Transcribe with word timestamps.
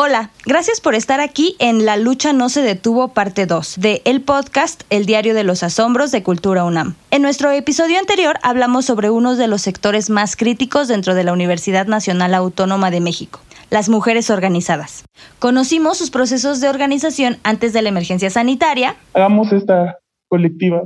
Hola, 0.00 0.30
gracias 0.46 0.80
por 0.80 0.94
estar 0.94 1.18
aquí 1.18 1.56
en 1.58 1.84
La 1.84 1.96
lucha 1.96 2.32
no 2.32 2.50
se 2.50 2.62
detuvo 2.62 3.08
parte 3.08 3.46
2 3.46 3.80
de 3.80 4.00
el 4.04 4.20
podcast 4.20 4.84
El 4.90 5.06
Diario 5.06 5.34
de 5.34 5.42
los 5.42 5.64
Asombros 5.64 6.12
de 6.12 6.22
Cultura 6.22 6.64
UNAM. 6.64 6.94
En 7.10 7.20
nuestro 7.20 7.50
episodio 7.50 7.98
anterior 7.98 8.36
hablamos 8.44 8.84
sobre 8.84 9.10
uno 9.10 9.34
de 9.34 9.48
los 9.48 9.60
sectores 9.60 10.08
más 10.08 10.36
críticos 10.36 10.86
dentro 10.86 11.16
de 11.16 11.24
la 11.24 11.32
Universidad 11.32 11.88
Nacional 11.88 12.34
Autónoma 12.34 12.92
de 12.92 13.00
México, 13.00 13.40
las 13.70 13.88
mujeres 13.88 14.30
organizadas. 14.30 15.04
Conocimos 15.40 15.98
sus 15.98 16.12
procesos 16.12 16.60
de 16.60 16.68
organización 16.68 17.38
antes 17.42 17.72
de 17.72 17.82
la 17.82 17.88
emergencia 17.88 18.30
sanitaria. 18.30 18.94
Hagamos 19.14 19.52
esta 19.52 19.98
colectiva. 20.28 20.82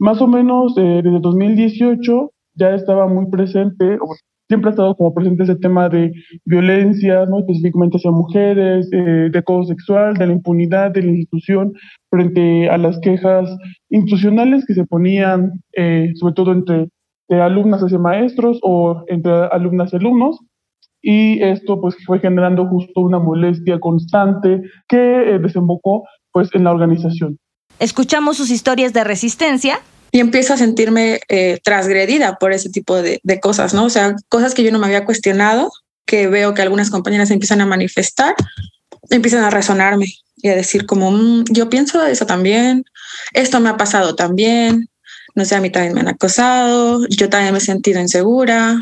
Más 0.00 0.20
o 0.20 0.26
menos 0.26 0.76
eh, 0.76 1.02
desde 1.04 1.20
2018 1.20 2.32
ya 2.54 2.70
estaba 2.70 3.06
muy 3.06 3.30
presente, 3.30 3.96
siempre 4.48 4.70
ha 4.70 4.72
estado 4.72 4.96
como 4.96 5.12
presente 5.14 5.42
ese 5.42 5.56
tema 5.56 5.88
de 5.88 6.12
violencia, 6.44 7.26
¿no? 7.26 7.40
específicamente 7.40 7.96
hacia 7.96 8.10
mujeres, 8.10 8.88
eh, 8.92 9.28
de 9.30 9.38
acoso 9.38 9.68
sexual, 9.68 10.14
de 10.14 10.26
la 10.26 10.32
impunidad 10.32 10.92
de 10.92 11.02
la 11.02 11.10
institución 11.10 11.72
frente 12.10 12.68
a 12.68 12.78
las 12.78 12.98
quejas 13.00 13.48
institucionales 13.90 14.64
que 14.66 14.74
se 14.74 14.84
ponían, 14.84 15.52
eh, 15.76 16.12
sobre 16.14 16.34
todo 16.34 16.52
entre 16.52 16.88
alumnas 17.28 17.82
hacia 17.82 17.98
maestros 17.98 18.58
o 18.62 19.02
entre 19.08 19.32
alumnas 19.50 19.92
y 19.92 19.96
alumnos. 19.96 20.38
Y 21.02 21.42
esto 21.42 21.80
pues 21.80 21.96
fue 22.04 22.18
generando 22.20 22.66
justo 22.66 23.00
una 23.00 23.18
molestia 23.18 23.78
constante 23.78 24.62
que 24.88 25.34
eh, 25.34 25.38
desembocó 25.38 26.04
pues 26.32 26.50
en 26.54 26.64
la 26.64 26.72
organización. 26.72 27.38
Escuchamos 27.78 28.36
sus 28.38 28.50
historias 28.50 28.92
de 28.92 29.04
resistencia 29.04 29.78
y 30.10 30.20
empiezo 30.20 30.54
a 30.54 30.56
sentirme 30.56 31.20
eh, 31.28 31.58
transgredida 31.62 32.36
por 32.38 32.52
ese 32.52 32.70
tipo 32.70 33.00
de, 33.02 33.20
cosas, 33.40 33.74
¿no? 33.74 33.84
O 33.84 33.90
sea, 33.90 34.14
cosas 34.28 34.54
que 34.54 34.62
yo 34.62 34.72
no 34.72 34.78
me 34.78 34.86
había 34.86 35.04
cuestionado, 35.04 35.70
que 36.06 36.26
veo 36.28 36.54
que 36.54 36.62
algunas 36.62 36.90
compañeras 36.90 37.30
empiezan 37.30 37.60
a 37.60 37.66
manifestar, 37.66 38.34
empiezan 39.10 39.44
a 39.44 39.50
resonarme 39.50 40.06
y 40.36 40.48
a 40.48 40.54
decir 40.54 40.86
como, 40.86 41.10
mm, 41.10 41.44
yo 41.50 41.68
pienso 41.68 42.04
eso 42.06 42.26
también, 42.26 42.84
esto 43.32 43.60
me 43.60 43.68
ha 43.68 43.76
pasado 43.76 44.14
también, 44.14 44.88
no 45.34 45.44
sé, 45.44 45.54
a 45.54 45.60
mí 45.60 45.70
también 45.70 45.94
me 45.94 46.00
han 46.00 46.08
acosado, 46.08 47.06
yo 47.08 47.28
también 47.28 47.52
me 47.52 47.58
he 47.58 47.62
sentido 47.62 48.00
insegura, 48.00 48.80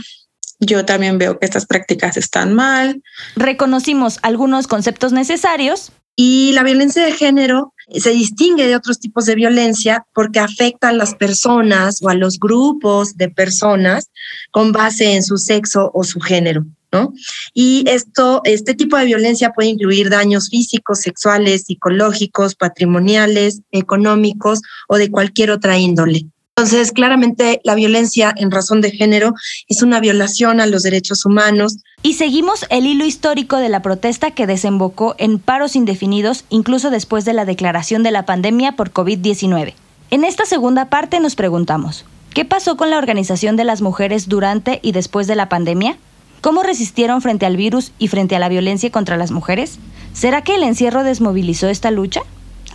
yo 0.60 0.84
también 0.84 1.18
veo 1.18 1.38
que 1.38 1.46
estas 1.46 1.66
prácticas 1.66 2.16
están 2.16 2.54
mal. 2.54 3.02
Reconocimos 3.36 4.18
algunos 4.22 4.66
conceptos 4.66 5.12
necesarios. 5.12 5.92
Y 6.16 6.52
la 6.52 6.62
violencia 6.62 7.04
de 7.04 7.12
género 7.12 7.72
se 7.92 8.10
distingue 8.10 8.66
de 8.66 8.76
otros 8.76 9.00
tipos 9.00 9.26
de 9.26 9.34
violencia 9.34 10.06
porque 10.14 10.40
afecta 10.40 10.88
a 10.88 10.92
las 10.92 11.14
personas 11.14 12.00
o 12.02 12.08
a 12.08 12.14
los 12.14 12.38
grupos 12.38 13.16
de 13.16 13.28
personas 13.28 14.10
con 14.50 14.72
base 14.72 15.14
en 15.14 15.22
su 15.22 15.36
sexo 15.36 15.90
o 15.92 16.04
su 16.04 16.20
género. 16.20 16.64
¿no? 16.92 17.12
Y 17.52 17.84
esto, 17.88 18.40
este 18.44 18.74
tipo 18.74 18.96
de 18.96 19.06
violencia 19.06 19.50
puede 19.50 19.70
incluir 19.70 20.10
daños 20.10 20.48
físicos, 20.48 21.00
sexuales, 21.00 21.64
psicológicos, 21.66 22.54
patrimoniales, 22.54 23.62
económicos 23.72 24.60
o 24.88 24.96
de 24.96 25.10
cualquier 25.10 25.50
otra 25.50 25.76
índole. 25.76 26.26
Entonces, 26.56 26.92
claramente 26.92 27.60
la 27.64 27.74
violencia 27.74 28.32
en 28.36 28.52
razón 28.52 28.80
de 28.80 28.92
género 28.92 29.34
es 29.66 29.82
una 29.82 29.98
violación 29.98 30.60
a 30.60 30.66
los 30.66 30.84
derechos 30.84 31.26
humanos. 31.26 31.78
Y 32.06 32.12
seguimos 32.12 32.66
el 32.68 32.84
hilo 32.84 33.06
histórico 33.06 33.56
de 33.56 33.70
la 33.70 33.80
protesta 33.80 34.30
que 34.30 34.46
desembocó 34.46 35.14
en 35.16 35.38
paros 35.38 35.74
indefinidos 35.74 36.44
incluso 36.50 36.90
después 36.90 37.24
de 37.24 37.32
la 37.32 37.46
declaración 37.46 38.02
de 38.02 38.10
la 38.10 38.26
pandemia 38.26 38.72
por 38.72 38.92
COVID-19. 38.92 39.72
En 40.10 40.24
esta 40.24 40.44
segunda 40.44 40.90
parte 40.90 41.18
nos 41.18 41.34
preguntamos, 41.34 42.04
¿qué 42.34 42.44
pasó 42.44 42.76
con 42.76 42.90
la 42.90 42.98
organización 42.98 43.56
de 43.56 43.64
las 43.64 43.80
mujeres 43.80 44.28
durante 44.28 44.80
y 44.82 44.92
después 44.92 45.26
de 45.26 45.34
la 45.34 45.48
pandemia? 45.48 45.96
¿Cómo 46.42 46.62
resistieron 46.62 47.22
frente 47.22 47.46
al 47.46 47.56
virus 47.56 47.90
y 47.98 48.08
frente 48.08 48.36
a 48.36 48.38
la 48.38 48.50
violencia 48.50 48.92
contra 48.92 49.16
las 49.16 49.30
mujeres? 49.30 49.78
¿Será 50.12 50.42
que 50.42 50.56
el 50.56 50.62
encierro 50.62 51.04
desmovilizó 51.04 51.70
esta 51.70 51.90
lucha? 51.90 52.20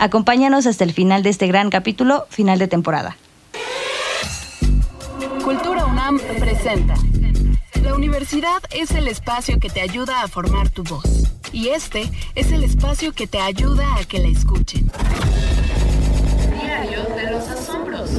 Acompáñanos 0.00 0.66
hasta 0.66 0.82
el 0.82 0.92
final 0.92 1.22
de 1.22 1.30
este 1.30 1.46
gran 1.46 1.70
capítulo, 1.70 2.26
final 2.30 2.58
de 2.58 2.66
temporada. 2.66 3.16
Cultura 5.44 5.86
UNAM 5.86 6.18
presenta. 6.40 6.94
La 7.82 7.94
universidad 7.94 8.62
es 8.70 8.90
el 8.90 9.08
espacio 9.08 9.58
que 9.58 9.70
te 9.70 9.80
ayuda 9.80 10.22
a 10.22 10.28
formar 10.28 10.68
tu 10.68 10.82
voz. 10.82 11.30
Y 11.52 11.68
este 11.68 12.10
es 12.34 12.52
el 12.52 12.62
espacio 12.62 13.12
que 13.12 13.26
te 13.26 13.40
ayuda 13.40 13.96
a 13.96 14.04
que 14.04 14.18
la 14.18 14.28
escuchen. 14.28 14.90
Diario 16.60 17.04
de 17.04 17.30
los 17.30 17.48
Asombros. 17.48 18.10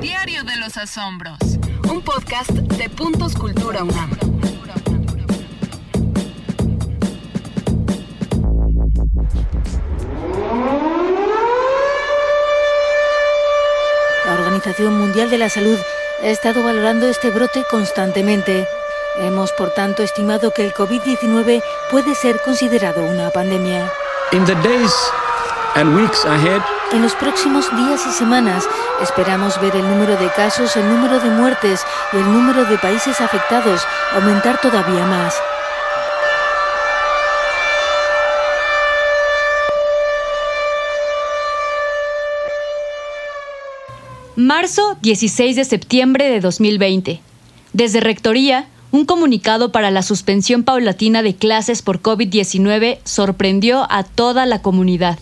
Diario 0.00 0.42
de 0.44 0.56
los 0.56 0.76
Asombros. 0.76 1.38
Un 1.88 2.02
podcast 2.02 2.50
de 2.50 2.90
Puntos 2.90 3.34
Cultura 3.34 3.84
UNAM. 3.84 4.10
La 14.26 14.32
Organización 14.34 14.98
Mundial 14.98 15.30
de 15.30 15.38
la 15.38 15.48
Salud 15.48 15.78
ha 16.24 16.30
estado 16.30 16.62
valorando 16.62 17.06
este 17.06 17.30
brote 17.30 17.64
constantemente. 17.70 18.66
Hemos, 19.16 19.52
por 19.52 19.70
tanto, 19.74 20.02
estimado 20.02 20.52
que 20.52 20.64
el 20.64 20.72
COVID-19 20.72 21.62
puede 21.90 22.14
ser 22.14 22.40
considerado 22.40 23.04
una 23.04 23.30
pandemia. 23.30 23.92
In 24.32 24.44
the 24.46 24.54
days 24.56 24.92
and 25.74 25.94
weeks 25.94 26.24
ahead, 26.24 26.62
en 26.92 27.02
los 27.02 27.14
próximos 27.14 27.70
días 27.76 28.06
y 28.06 28.12
semanas 28.12 28.66
esperamos 29.02 29.60
ver 29.60 29.76
el 29.76 29.86
número 29.86 30.16
de 30.16 30.30
casos, 30.30 30.74
el 30.76 30.88
número 30.88 31.20
de 31.20 31.28
muertes 31.28 31.84
y 32.12 32.16
el 32.16 32.32
número 32.32 32.64
de 32.64 32.78
países 32.78 33.20
afectados 33.20 33.86
aumentar 34.14 34.60
todavía 34.60 35.04
más. 35.04 35.34
Marzo 44.56 44.96
16 45.02 45.56
de 45.56 45.64
septiembre 45.64 46.30
de 46.30 46.38
2020. 46.38 47.20
Desde 47.72 47.98
Rectoría, 47.98 48.68
un 48.92 49.04
comunicado 49.04 49.72
para 49.72 49.90
la 49.90 50.02
suspensión 50.02 50.62
paulatina 50.62 51.24
de 51.24 51.34
clases 51.34 51.82
por 51.82 52.00
COVID-19 52.00 53.00
sorprendió 53.02 53.84
a 53.90 54.04
toda 54.04 54.46
la 54.46 54.62
comunidad. 54.62 55.18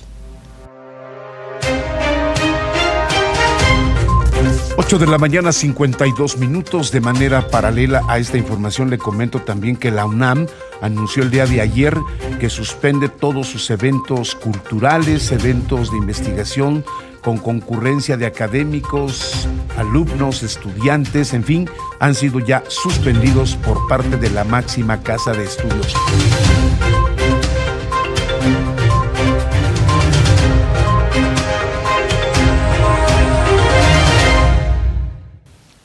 8 4.76 4.98
de 4.98 5.06
la 5.06 5.16
mañana, 5.16 5.50
52 5.50 6.36
minutos. 6.36 6.92
De 6.92 7.00
manera 7.00 7.48
paralela 7.48 8.02
a 8.08 8.18
esta 8.18 8.36
información, 8.36 8.90
le 8.90 8.98
comento 8.98 9.40
también 9.40 9.76
que 9.76 9.90
la 9.90 10.04
UNAM 10.04 10.46
anunció 10.82 11.22
el 11.22 11.30
día 11.30 11.46
de 11.46 11.62
ayer 11.62 11.96
que 12.38 12.50
suspende 12.50 13.08
todos 13.08 13.46
sus 13.46 13.70
eventos 13.70 14.34
culturales, 14.34 15.32
eventos 15.32 15.90
de 15.90 15.96
investigación 15.96 16.84
con 17.22 17.38
concurrencia 17.38 18.16
de 18.16 18.26
académicos, 18.26 19.48
alumnos, 19.76 20.42
estudiantes, 20.42 21.32
en 21.34 21.44
fin, 21.44 21.70
han 22.00 22.14
sido 22.14 22.40
ya 22.40 22.64
suspendidos 22.68 23.56
por 23.56 23.86
parte 23.88 24.16
de 24.16 24.30
la 24.30 24.44
máxima 24.44 25.02
casa 25.02 25.32
de 25.32 25.44
estudios. 25.44 25.94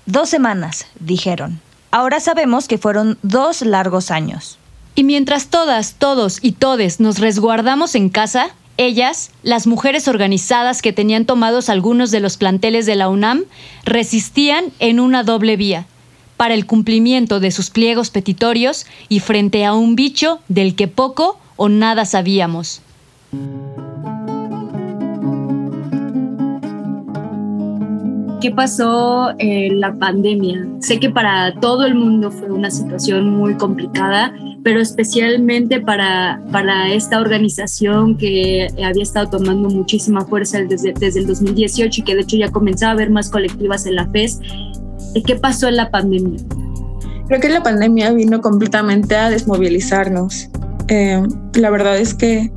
Dos 0.05 0.29
semanas, 0.29 0.87
dijeron. 0.99 1.59
Ahora 1.91 2.19
sabemos 2.19 2.67
que 2.67 2.77
fueron 2.77 3.17
dos 3.21 3.61
largos 3.61 4.09
años. 4.09 4.57
Y 4.95 5.03
mientras 5.03 5.49
todas, 5.49 5.93
todos 5.93 6.39
y 6.41 6.53
todes 6.53 6.99
nos 6.99 7.19
resguardamos 7.19 7.93
en 7.93 8.09
casa, 8.09 8.49
ellas, 8.77 9.31
las 9.43 9.67
mujeres 9.67 10.07
organizadas 10.07 10.81
que 10.81 10.93
tenían 10.93 11.25
tomados 11.25 11.69
algunos 11.69 12.11
de 12.11 12.19
los 12.19 12.38
planteles 12.38 12.85
de 12.85 12.95
la 12.95 13.09
UNAM, 13.09 13.43
resistían 13.83 14.65
en 14.79 14.99
una 14.99 15.23
doble 15.23 15.57
vía, 15.57 15.85
para 16.38 16.53
el 16.53 16.65
cumplimiento 16.65 17.39
de 17.39 17.51
sus 17.51 17.69
pliegos 17.69 18.11
petitorios 18.11 18.85
y 19.09 19.19
frente 19.19 19.65
a 19.65 19.73
un 19.73 19.95
bicho 19.95 20.39
del 20.47 20.75
que 20.75 20.88
poco 20.88 21.39
o 21.55 21.69
nada 21.69 22.05
sabíamos. 22.05 22.81
¿Qué 28.39 28.51
pasó 28.51 29.34
en 29.39 29.80
la 29.80 29.94
pandemia? 29.95 30.68
Sé 30.80 31.00
que 31.00 31.10
para 31.10 31.56
todo 31.60 31.86
el 31.86 31.95
mundo 31.95 32.30
fue 32.30 32.51
una 32.51 32.69
situación 32.69 33.36
muy 33.36 33.56
complicada, 33.56 34.31
pero 34.63 34.80
especialmente 34.80 35.81
para, 35.81 36.39
para 36.51 36.94
esta 36.94 37.19
organización 37.19 38.16
que 38.16 38.68
había 38.84 39.01
estado 39.01 39.30
tomando 39.30 39.69
muchísima 39.69 40.24
fuerza 40.24 40.60
desde, 40.62 40.94
desde 40.94 41.22
el 41.22 41.28
2018 41.28 42.01
y 42.01 42.04
que 42.04 42.16
de 42.16 42.22
hecho 42.22 42.38
ya 42.38 42.51
comenzaba 42.51 42.92
a 42.92 42.94
haber 42.94 43.10
más 43.10 43.31
colectivas 43.31 43.88
en 43.88 43.95
la 43.95 44.07
FES. 44.12 44.39
¿Qué 45.25 45.36
pasó 45.36 45.68
en 45.68 45.78
la 45.78 45.89
pandemia? 45.89 46.39
Creo 47.28 47.42
que 47.42 47.50
la 47.50 47.63
pandemia 47.63 48.12
vino 48.12 48.39
completamente 48.42 49.16
a 49.16 49.31
desmovilizarnos. 49.31 50.50
Eh, 50.89 51.24
la 51.56 51.69
verdad 51.72 51.98
es 51.98 52.13
que 52.13 52.51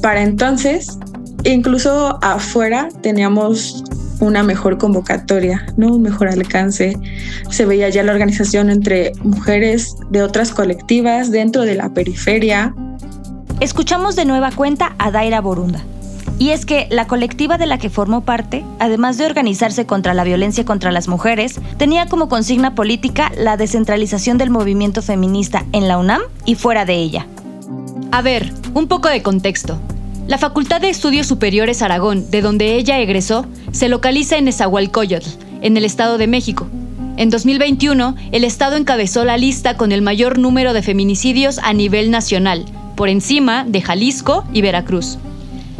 para 0.00 0.22
entonces, 0.22 0.98
incluso 1.44 2.18
afuera, 2.22 2.88
teníamos 3.02 3.84
una 4.20 4.42
mejor 4.42 4.78
convocatoria, 4.78 5.66
¿no? 5.76 5.94
un 5.94 6.02
mejor 6.02 6.28
alcance. 6.28 6.98
Se 7.50 7.66
veía 7.66 7.88
ya 7.88 8.02
la 8.02 8.12
organización 8.12 8.70
entre 8.70 9.12
mujeres 9.22 9.96
de 10.10 10.22
otras 10.22 10.50
colectivas 10.50 11.30
dentro 11.30 11.62
de 11.62 11.74
la 11.74 11.90
periferia. 11.90 12.74
Escuchamos 13.60 14.16
de 14.16 14.24
nueva 14.24 14.50
cuenta 14.52 14.94
a 14.98 15.10
Daira 15.10 15.40
Borunda. 15.40 15.82
Y 16.38 16.50
es 16.50 16.64
que 16.64 16.86
la 16.90 17.08
colectiva 17.08 17.58
de 17.58 17.66
la 17.66 17.78
que 17.78 17.90
formó 17.90 18.20
parte, 18.20 18.64
además 18.78 19.18
de 19.18 19.26
organizarse 19.26 19.86
contra 19.86 20.14
la 20.14 20.22
violencia 20.22 20.64
contra 20.64 20.92
las 20.92 21.08
mujeres, 21.08 21.60
tenía 21.78 22.06
como 22.06 22.28
consigna 22.28 22.76
política 22.76 23.32
la 23.36 23.56
descentralización 23.56 24.38
del 24.38 24.50
movimiento 24.50 25.02
feminista 25.02 25.64
en 25.72 25.88
la 25.88 25.98
UNAM 25.98 26.22
y 26.44 26.54
fuera 26.54 26.84
de 26.84 26.94
ella. 26.94 27.26
A 28.12 28.22
ver, 28.22 28.52
un 28.74 28.86
poco 28.86 29.08
de 29.08 29.22
contexto. 29.22 29.80
La 30.28 30.36
Facultad 30.36 30.82
de 30.82 30.90
Estudios 30.90 31.26
Superiores 31.26 31.80
Aragón, 31.80 32.30
de 32.30 32.42
donde 32.42 32.74
ella 32.74 32.98
egresó, 32.98 33.46
se 33.72 33.88
localiza 33.88 34.36
en 34.36 34.44
Nezahualcóyotl, 34.44 35.26
en 35.62 35.78
el 35.78 35.86
Estado 35.86 36.18
de 36.18 36.26
México. 36.26 36.68
En 37.16 37.30
2021, 37.30 38.14
el 38.30 38.44
Estado 38.44 38.76
encabezó 38.76 39.24
la 39.24 39.38
lista 39.38 39.78
con 39.78 39.90
el 39.90 40.02
mayor 40.02 40.38
número 40.38 40.74
de 40.74 40.82
feminicidios 40.82 41.58
a 41.60 41.72
nivel 41.72 42.10
nacional, 42.10 42.66
por 42.94 43.08
encima 43.08 43.64
de 43.66 43.80
Jalisco 43.80 44.44
y 44.52 44.60
Veracruz. 44.60 45.16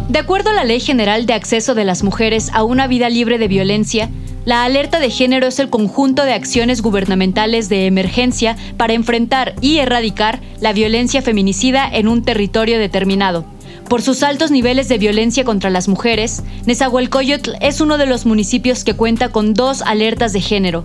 De 0.09 0.19
acuerdo 0.19 0.49
a 0.49 0.55
la 0.55 0.65
Ley 0.65 0.81
General 0.81 1.27
de 1.27 1.35
Acceso 1.35 1.75
de 1.75 1.85
las 1.85 2.03
Mujeres 2.03 2.51
a 2.55 2.65
una 2.65 2.87
vida 2.87 3.11
libre 3.11 3.37
de 3.37 3.49
violencia, 3.49 4.09
la 4.47 4.65
alerta 4.65 4.99
de 4.99 5.11
género 5.11 5.47
es 5.49 5.59
el 5.59 5.69
conjunto 5.69 6.25
de 6.25 6.33
acciones 6.33 6.81
gubernamentales 6.81 7.69
de 7.69 7.85
emergencia 7.85 8.57
para 8.79 8.95
enfrentar 8.95 9.55
y 9.61 9.77
erradicar 9.77 10.41
la 10.61 10.73
violencia 10.73 11.21
feminicida 11.21 11.87
en 11.87 12.09
un 12.09 12.23
territorio 12.23 12.79
determinado. 12.79 13.45
Por 13.89 14.03
sus 14.03 14.23
altos 14.23 14.51
niveles 14.51 14.89
de 14.89 14.99
violencia 14.99 15.45
contra 15.45 15.71
las 15.71 15.89
mujeres, 15.89 16.43
Nezahualcóyotl 16.67 17.53
es 17.63 17.81
uno 17.81 17.97
de 17.97 18.05
los 18.05 18.27
municipios 18.27 18.85
que 18.85 18.93
cuenta 18.93 19.31
con 19.31 19.55
dos 19.55 19.81
alertas 19.81 20.35
de 20.35 20.43
género, 20.43 20.85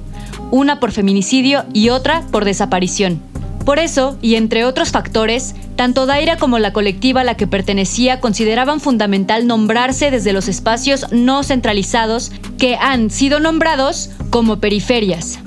una 0.51 0.79
por 0.79 0.93
feminicidio 0.93 1.65
y 1.73 1.89
otra 1.89 2.23
por 2.31 2.45
desaparición. 2.45 3.21
Por 3.65 3.79
eso, 3.79 4.17
y 4.21 4.35
entre 4.35 4.63
otros 4.63 4.91
factores, 4.91 5.53
tanto 5.75 6.05
Daira 6.05 6.37
como 6.37 6.59
la 6.59 6.71
colectiva 6.71 7.21
a 7.21 7.23
la 7.25 7.35
que 7.35 7.47
pertenecía 7.47 8.21
consideraban 8.21 8.79
fundamental 8.79 9.47
nombrarse 9.47 10.09
desde 10.09 10.31
los 10.31 10.47
espacios 10.47 11.11
no 11.11 11.43
centralizados 11.43 12.31
que 12.57 12.75
han 12.75 13.09
sido 13.09 13.41
nombrados 13.41 14.11
como 14.29 14.59
periferias. 14.61 15.39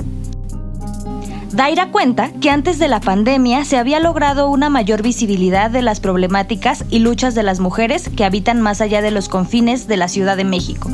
Daira 1.57 1.91
cuenta 1.91 2.31
que 2.39 2.51
antes 2.51 2.79
de 2.79 2.87
la 2.87 3.01
pandemia 3.01 3.65
se 3.65 3.79
había 3.79 3.99
logrado 3.99 4.51
una 4.51 4.69
mayor 4.69 5.03
visibilidad 5.03 5.71
de 5.71 5.81
las 5.81 6.01
problemáticas 6.01 6.85
y 6.91 6.99
luchas 6.99 7.35
de 7.35 7.43
las 7.43 7.61
mujeres 7.61 8.11
que 8.15 8.27
habitan 8.27 8.61
más 8.61 8.83
allá 8.83 9.01
de 9.01 9.11
los 9.11 9.31
confines 9.31 9.89
de 9.89 9.97
la 9.97 10.09
Ciudad 10.09 10.37
de 10.37 10.45
México 10.45 10.91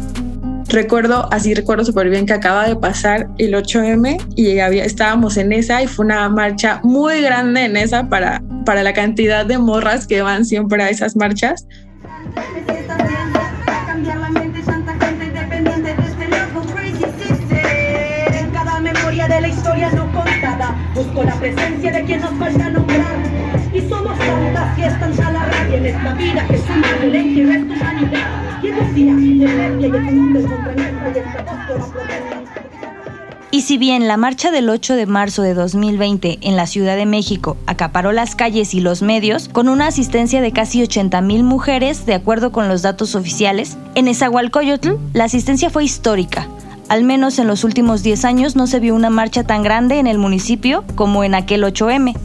recuerdo, 0.69 1.29
así 1.33 1.53
recuerdo 1.53 1.85
súper 1.85 2.09
bien 2.09 2.27
que 2.27 2.33
acaba 2.33 2.67
de 2.67 2.77
pasar 2.77 3.29
el 3.39 3.55
8M 3.55 4.35
y 4.37 4.59
había, 4.61 4.85
estábamos 4.85 5.37
en 5.37 5.53
esa 5.53 5.83
y 5.83 5.87
fue 5.87 6.07
una 6.07 6.29
marcha 6.31 6.81
muy 6.83 7.21
grande 7.21 7.65
en 7.65 7.77
esa 7.77 8.09
para, 8.09 8.41
para 8.65 8.83
la 8.83 8.95
cantidad 8.95 9.45
de 9.45 9.59
morras 9.59 10.07
que 10.07 10.23
van 10.23 10.47
siempre 10.47 10.83
a 10.83 10.89
esas 10.89 11.15
marchas. 11.15 11.67
de 19.29 19.41
la 19.41 19.49
historia 19.49 19.89
no 19.93 20.11
busco 20.95 21.23
la 21.25 21.35
presencia 21.37 21.93
de 21.93 22.05
quien 22.05 22.21
nos 22.21 22.33
falta 22.39 22.69
nombrar. 22.71 23.17
Y 23.73 23.81
somos 23.89 24.19
tantas 24.19 24.77
que 24.77 24.87
están 24.87 25.21
a 25.21 25.31
la 25.33 25.47
rabia 25.47 25.77
en 25.79 25.87
esta 25.87 26.15
vida 26.15 26.47
que 26.47 26.59
son 26.59 26.83
violencia 27.01 27.43
y 27.43 27.47
resto 27.47 27.73
humanidad. 27.75 28.43
Y 33.51 33.63
si 33.63 33.77
bien 33.77 34.09
la 34.09 34.17
marcha 34.17 34.51
del 34.51 34.69
8 34.69 34.95
de 34.95 35.07
marzo 35.07 35.43
de 35.43 35.55
2020 35.55 36.39
en 36.43 36.57
la 36.57 36.67
Ciudad 36.67 36.97
de 36.97 37.07
México 37.07 37.57
acaparó 37.67 38.13
las 38.13 38.37
calles 38.37 38.73
y 38.75 38.81
los 38.81 39.03
medios 39.03 39.49
con 39.49 39.69
una 39.69 39.89
asistencia 39.89 40.41
de 40.41 40.53
casi 40.53 40.83
80 40.83 41.21
mil 41.23 41.43
mujeres, 41.43 42.07
de 42.07 42.15
acuerdo 42.15 42.53
con 42.53 42.69
los 42.69 42.83
datos 42.83 43.15
oficiales, 43.15 43.77
en 43.95 44.07
Esahualcoyotl 44.07 44.93
la 45.13 45.25
asistencia 45.25 45.71
fue 45.71 45.85
histórica. 45.85 46.49
Al 46.89 47.05
menos 47.05 47.39
en 47.39 47.47
los 47.47 47.65
últimos 47.65 48.03
10 48.03 48.25
años 48.25 48.57
no 48.57 48.67
se 48.67 48.81
vio 48.81 48.95
una 48.95 49.11
marcha 49.11 49.45
tan 49.45 49.63
grande 49.63 49.99
en 49.99 50.07
el 50.07 50.19
municipio 50.19 50.85
como 50.95 51.25
en 51.25 51.35
aquel 51.35 51.65
8M. 51.65 52.17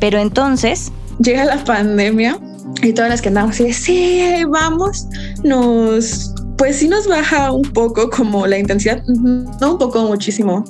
Pero 0.00 0.18
entonces... 0.18 0.92
Llega 1.20 1.44
la 1.44 1.62
pandemia 1.64 2.38
y 2.82 2.92
todas 2.92 3.10
las 3.10 3.20
que 3.20 3.28
andamos 3.28 3.54
así, 3.54 3.72
sí, 3.72 4.44
vamos, 4.48 5.06
nos, 5.42 6.34
pues 6.56 6.76
sí 6.76 6.88
nos 6.88 7.08
baja 7.08 7.50
un 7.50 7.62
poco 7.62 8.08
como 8.08 8.46
la 8.46 8.58
intensidad, 8.58 9.02
no 9.06 9.72
un 9.72 9.78
poco, 9.78 10.04
muchísimo. 10.04 10.64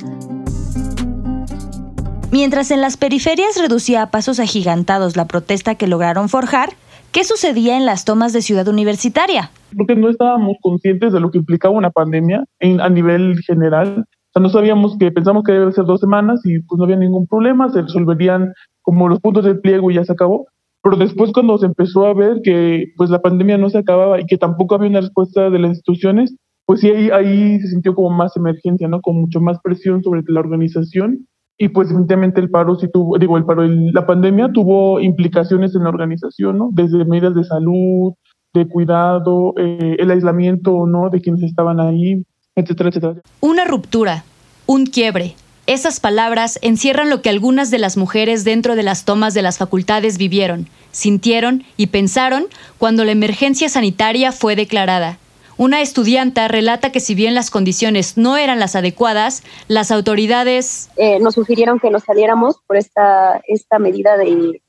Mientras 2.31 2.71
en 2.71 2.81
las 2.81 2.97
periferias 2.97 3.57
reducía 3.57 4.03
a 4.03 4.11
pasos 4.11 4.39
agigantados 4.39 5.17
la 5.17 5.27
protesta 5.27 5.75
que 5.75 5.87
lograron 5.87 6.29
forjar, 6.29 6.75
¿qué 7.13 7.25
sucedía 7.25 7.77
en 7.77 7.87
las 7.87 8.05
tomas 8.05 8.33
de 8.33 8.43
Ciudad 8.43 8.69
Universitaria? 8.69 9.51
Porque 9.77 9.97
no 9.97 10.09
estábamos 10.09 10.57
conscientes 10.61 11.13
de 11.13 11.21
lo 11.21 11.31
que 11.31 11.39
implicaba 11.39 11.75
una 11.75 11.91
pandemia 11.91 12.45
a 12.61 12.89
nivel 12.89 13.39
general. 13.47 14.05
O 14.09 14.33
sea, 14.33 14.43
no 14.43 14.49
sabíamos 14.49 14.97
que 14.99 15.11
pensamos 15.11 15.45
que 15.45 15.53
debe 15.53 15.73
ser 15.73 15.85
dos 15.85 16.01
semanas 16.01 16.41
y 16.45 16.61
pues 16.61 16.79
no 16.79 16.85
había 16.85 16.97
ningún 16.97 17.27
problema, 17.27 17.71
se 17.71 17.83
resolverían 17.83 18.53
como 18.83 19.09
los 19.09 19.21
puntos 19.21 19.45
del 19.45 19.61
pliego 19.61 19.91
y 19.91 19.95
ya 19.95 20.05
se 20.05 20.13
acabó. 20.13 20.47
Pero 20.83 20.97
después 20.97 21.33
cuando 21.33 21.59
se 21.59 21.67
empezó 21.67 22.07
a 22.07 22.15
ver 22.15 22.41
que 22.43 22.87
pues 22.97 23.11
la 23.11 23.21
pandemia 23.21 23.59
no 23.59 23.69
se 23.69 23.79
acababa 23.79 24.21
y 24.21 24.27
que 24.27 24.39
tampoco 24.39 24.75
había 24.75 24.91
una 24.91 25.01
respuesta 25.01 25.51
de 25.51 25.59
las 25.59 25.71
instituciones, 25.71 26.37
pues 26.67 26.81
sí, 26.81 26.91
ahí, 26.91 27.11
ahí 27.11 27.59
se 27.61 27.69
sintió 27.69 27.95
como 27.95 28.11
más 28.11 28.37
emergencia, 28.37 28.89
¿no? 28.89 29.01
Con 29.01 29.21
mucho 29.21 29.41
más 29.41 29.59
presión 29.63 30.03
sobre 30.03 30.23
la 30.27 30.41
organización 30.41 31.27
y 31.59 31.69
pues 31.69 31.89
evidentemente 31.91 32.41
el 32.41 32.51
paro 32.51 32.77
sí 32.77 32.89
tuvo, 32.91 33.19
digo, 33.19 33.37
el 33.37 33.45
paro, 33.45 33.65
la 33.67 34.07
pandemia 34.07 34.51
tuvo 34.53 35.01
implicaciones 35.01 35.75
en 35.75 35.83
la 35.83 35.89
organización, 35.89 36.57
¿no? 36.57 36.71
Desde 36.73 37.05
medidas 37.05 37.35
de 37.35 37.43
salud, 37.43 38.15
de 38.55 38.69
cuidado, 38.69 39.55
eh, 39.59 39.97
el 39.99 40.11
aislamiento, 40.11 40.87
¿no? 40.87 41.11
De 41.11 41.21
quienes 41.21 41.43
estaban 41.43 41.81
ahí, 41.81 42.25
etcétera, 42.55 42.91
etcétera. 42.91 43.15
Una 43.41 43.65
ruptura, 43.65 44.25
un 44.67 44.87
quiebre, 44.87 45.35
esas 45.67 46.01
palabras 46.01 46.59
encierran 46.63 47.11
lo 47.11 47.21
que 47.23 47.29
algunas 47.29 47.71
de 47.71 47.79
las 47.79 47.97
mujeres 47.97 48.45
dentro 48.45 48.77
de 48.77 48.85
las 48.85 49.05
tomas 49.05 49.35
de 49.35 49.43
las 49.43 49.59
facultades 49.59 50.17
vivieron, 50.17 50.69
sintieron 50.93 51.65
y 51.77 51.89
pensaron 51.89 52.45
cuando 52.79 53.05
la 53.05 53.13
emergencia 53.13 53.69
sanitaria 53.69 54.33
fue 54.33 54.57
declarada. 54.57 55.19
Una 55.59 55.83
estudianta 55.83 56.49
relata 56.49 56.91
que 56.91 57.01
si 57.01 57.15
bien 57.15 57.35
las 57.35 57.51
condiciones 57.51 58.17
no 58.17 58.37
eran 58.37 58.59
las 58.59 58.77
adecuadas, 58.77 59.43
las 59.67 59.91
autoridades 59.91 60.89
eh, 60.97 61.19
nos 61.21 61.35
sugirieron 61.35 61.79
que 61.81 61.91
nos 61.91 62.05
saliéramos 62.05 62.61
por 62.67 62.77
esta, 62.77 63.43
esta 63.47 63.79
medida 63.79 64.17
de, 64.17 64.63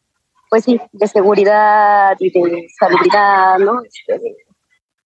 pues 0.50 0.66
de 0.66 1.08
seguridad 1.08 2.18
y 2.20 2.32
de 2.32 2.68
salubridad, 2.78 3.60
¿no? 3.60 3.82
Este, 3.84 4.36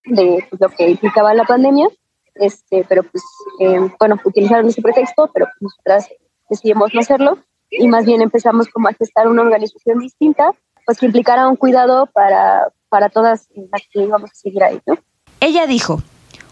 de, 0.06 0.48
lo 0.58 0.70
que 0.70 0.90
implicaba 0.90 1.34
la 1.34 1.44
pandemia 1.44 1.88
este, 2.36 2.86
pero 2.88 3.04
pues, 3.04 3.24
eh, 3.60 3.80
bueno, 4.00 4.20
utilizaron 4.24 4.68
ese 4.68 4.82
pretexto, 4.82 5.30
pero 5.34 5.46
pues, 5.46 5.62
nosotras 5.62 6.10
decidimos 6.50 6.94
no 6.94 7.00
hacerlo 7.00 7.40
y 7.70 7.88
más 7.88 8.06
bien 8.06 8.22
empezamos 8.22 8.68
como 8.70 8.88
a 8.88 8.94
gestar 8.94 9.28
una 9.28 9.42
organización 9.42 10.00
distinta, 10.00 10.52
pues 10.86 11.00
que 11.00 11.06
implicara 11.06 11.48
un 11.48 11.56
cuidado 11.56 12.08
para, 12.08 12.72
para 12.90 13.10
todas 13.10 13.48
las 13.72 13.82
que 13.92 14.04
íbamos 14.04 14.32
a 14.32 14.36
seguir 14.36 14.64
ahí, 14.64 14.80
¿no? 14.86 14.98
Ella 15.44 15.68
dijo, 15.68 16.02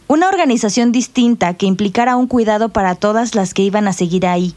una 0.08 0.28
organización 0.28 0.92
distinta 0.92 1.54
que 1.54 1.66
implicara 1.66 2.18
un 2.18 2.28
cuidado 2.28 2.70
para 2.70 2.96
todas 2.96 3.36
las 3.36 3.54
que 3.54 3.62
iban 3.62 3.88
a 3.88 3.94
seguir 3.94 4.28
ahí. 4.28 4.54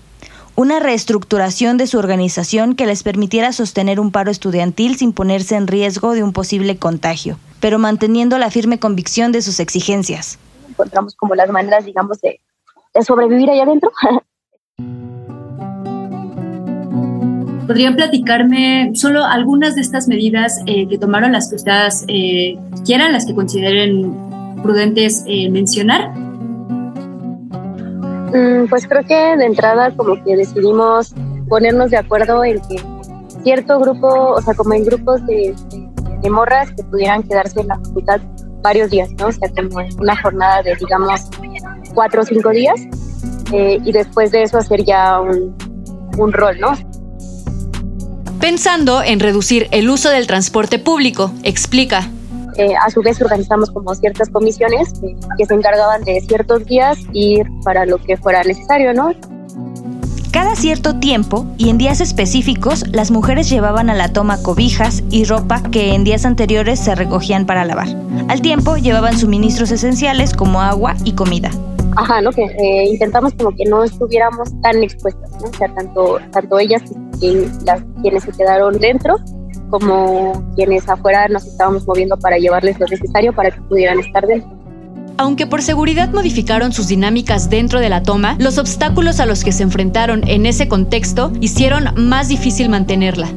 Una 0.57 0.81
reestructuración 0.81 1.77
de 1.77 1.87
su 1.87 1.99
organización 1.99 2.75
que 2.75 2.87
les 2.87 3.05
permitiera 3.05 3.53
sostener 3.53 4.01
un 4.01 4.11
paro 4.11 4.33
estudiantil 4.33 4.97
sin 4.97 5.13
ponerse 5.13 5.55
en 5.55 5.69
riesgo 5.69 6.15
de 6.15 6.25
un 6.25 6.33
posible 6.33 6.77
contagio, 6.77 7.39
pero 7.61 7.79
manteniendo 7.79 8.39
la 8.39 8.51
firme 8.51 8.81
convicción 8.81 9.31
de 9.31 9.41
sus 9.41 9.61
exigencias 9.61 10.39
encontramos 10.75 11.15
como 11.15 11.35
las 11.35 11.49
maneras, 11.51 11.85
digamos, 11.85 12.21
de, 12.21 12.41
sobrevivir 13.05 13.51
ahí 13.51 13.61
adentro. 13.61 13.91
¿Podrían 17.67 17.97
platicarme 17.97 18.91
solo 18.95 19.25
algunas 19.25 19.75
de 19.75 19.81
estas 19.81 20.07
medidas 20.07 20.61
eh, 20.67 20.87
que 20.87 20.99
tomaron 20.99 21.33
las 21.33 21.49
que 21.49 21.57
ustedes 21.57 22.05
eh, 22.09 22.59
quieran, 22.85 23.13
las 23.13 23.25
que 23.25 23.35
consideren 23.35 24.24
prudentes 24.65 25.23
eh, 25.27 25.51
mencionar? 25.51 26.11
Mm, 28.33 28.67
pues 28.69 28.89
creo 28.89 29.05
que 29.05 29.37
de 29.37 29.45
entrada 29.45 29.95
como 29.95 30.23
que 30.25 30.37
decidimos 30.37 31.15
ponernos 31.49 31.91
de 31.91 31.99
acuerdo 31.99 32.43
en 32.43 32.61
que 32.63 32.83
cierto 33.45 33.79
grupo, 33.79 34.09
o 34.33 34.41
sea, 34.41 34.55
como 34.55 34.73
en 34.73 34.85
grupos 34.85 35.25
de, 35.27 35.55
de 36.23 36.31
morras 36.31 36.71
que 36.73 36.83
pudieran 36.85 37.23
quedarse 37.23 37.61
en 37.61 37.69
la 37.69 37.77
facultad 37.77 38.21
varios 38.63 38.91
días, 38.91 39.11
¿no? 39.19 39.27
O 39.27 39.33
sea, 39.33 39.49
como 39.51 39.87
una 40.01 40.21
jornada 40.21 40.63
de, 40.63 40.75
digamos, 40.77 41.21
cuatro 41.95 42.23
o 42.23 42.25
cinco 42.25 42.49
días 42.51 42.81
eh, 43.53 43.79
y 43.85 43.93
después 43.93 44.33
de 44.33 44.45
eso 44.45 44.57
hacer 44.57 44.83
ya 44.85 45.21
un, 45.21 45.55
un 46.17 46.33
rol, 46.33 46.59
¿no? 46.59 46.73
Pensando 48.41 49.03
en 49.03 49.21
reducir 49.21 49.69
el 49.71 49.89
uso 49.91 50.09
del 50.11 50.27
transporte 50.27 50.79
público, 50.79 51.31
explica. 51.43 52.09
Eh, 52.57 52.75
a 52.77 52.91
su 52.91 53.03
vez 53.03 53.21
organizamos 53.21 53.71
como 53.71 53.95
ciertas 53.95 54.29
comisiones 54.31 54.93
que, 55.39 55.47
se 55.47 55.55
encargaban 55.55 56.03
de 56.05 56.21
ciertos 56.21 56.65
días 56.67 56.99
ir 57.13 57.47
para 57.65 57.85
lo 57.85 57.99
que 57.99 58.17
fuera 58.17 58.43
necesario, 58.45 58.95
¿no? 58.95 59.13
Cada 60.31 60.57
cierto 60.57 60.99
tiempo 60.99 61.47
y 61.59 61.69
en 61.71 61.79
días 61.79 62.01
específicos, 62.01 62.85
las 62.89 63.11
mujeres 63.11 63.49
llevaban 63.49 63.89
a 63.89 63.95
la 63.95 64.13
toma 64.13 64.43
cobijas 64.43 65.03
y 65.11 65.25
ropa 65.25 65.63
que 65.71 65.95
en 65.95 66.03
días 66.03 66.25
anteriores 66.25 66.81
se 66.81 66.95
recogían 66.95 67.47
para 67.47 67.65
lavar. 67.65 67.89
Al 68.29 68.41
tiempo 68.41 68.77
llevaban 68.77 69.17
suministros 69.17 69.71
esenciales 69.71 70.35
como 70.35 70.61
agua 70.61 70.97
y 71.05 71.13
comida. 71.13 71.51
Ajá, 71.97 72.21
¿no? 72.21 72.33
Que 72.33 72.43
eh, 72.43 72.85
intentamos 72.91 73.33
como 73.35 73.55
que 73.55 73.65
no 73.67 73.85
estuviéramos 73.85 74.49
tan 74.61 74.83
expuestas, 74.83 75.31
¿no? 75.41 75.49
O 75.49 75.55
sea, 75.55 75.73
tanto, 75.75 76.19
tanto 76.33 76.59
ellas, 76.59 76.83
que, 77.21 77.49
las, 77.65 77.83
quienes 78.03 78.25
se 78.25 78.33
quedaron 78.33 78.79
dentro, 78.79 79.17
como 79.79 80.45
quienes 80.55 80.89
afuera 80.89 81.27
nos 81.27 81.45
estábamos 81.45 81.85
moviendo 81.85 82.17
para 82.17 82.39
llevarles 82.39 82.79
lo 82.79 82.87
necesario 82.87 83.33
para 83.33 83.51
que 83.51 83.61
pudieran 83.63 83.99
estar 83.99 84.25
dentro. 84.25 84.49
Aunque 85.17 85.47
por 85.47 85.63
seguridad 85.63 86.11
modificaron 86.11 86.73
sus 86.73 86.89
dinámicas 86.89 87.51
dentro 87.51 87.81
de 87.81 87.89
la 87.89 88.03
toma, 88.03 88.37
los 88.39 88.59
obstáculos 88.59 89.19
a 89.19 89.27
los 89.27 89.43
que 89.43 89.53
se 89.53 89.65
enfrentaron 89.65 90.23
en 90.29 90.47
ese 90.47 90.69
contexto 90.69 91.33
hicieron 91.41 91.91
más 91.97 92.29
difícil 92.29 92.69
mantenerla. 92.69 93.29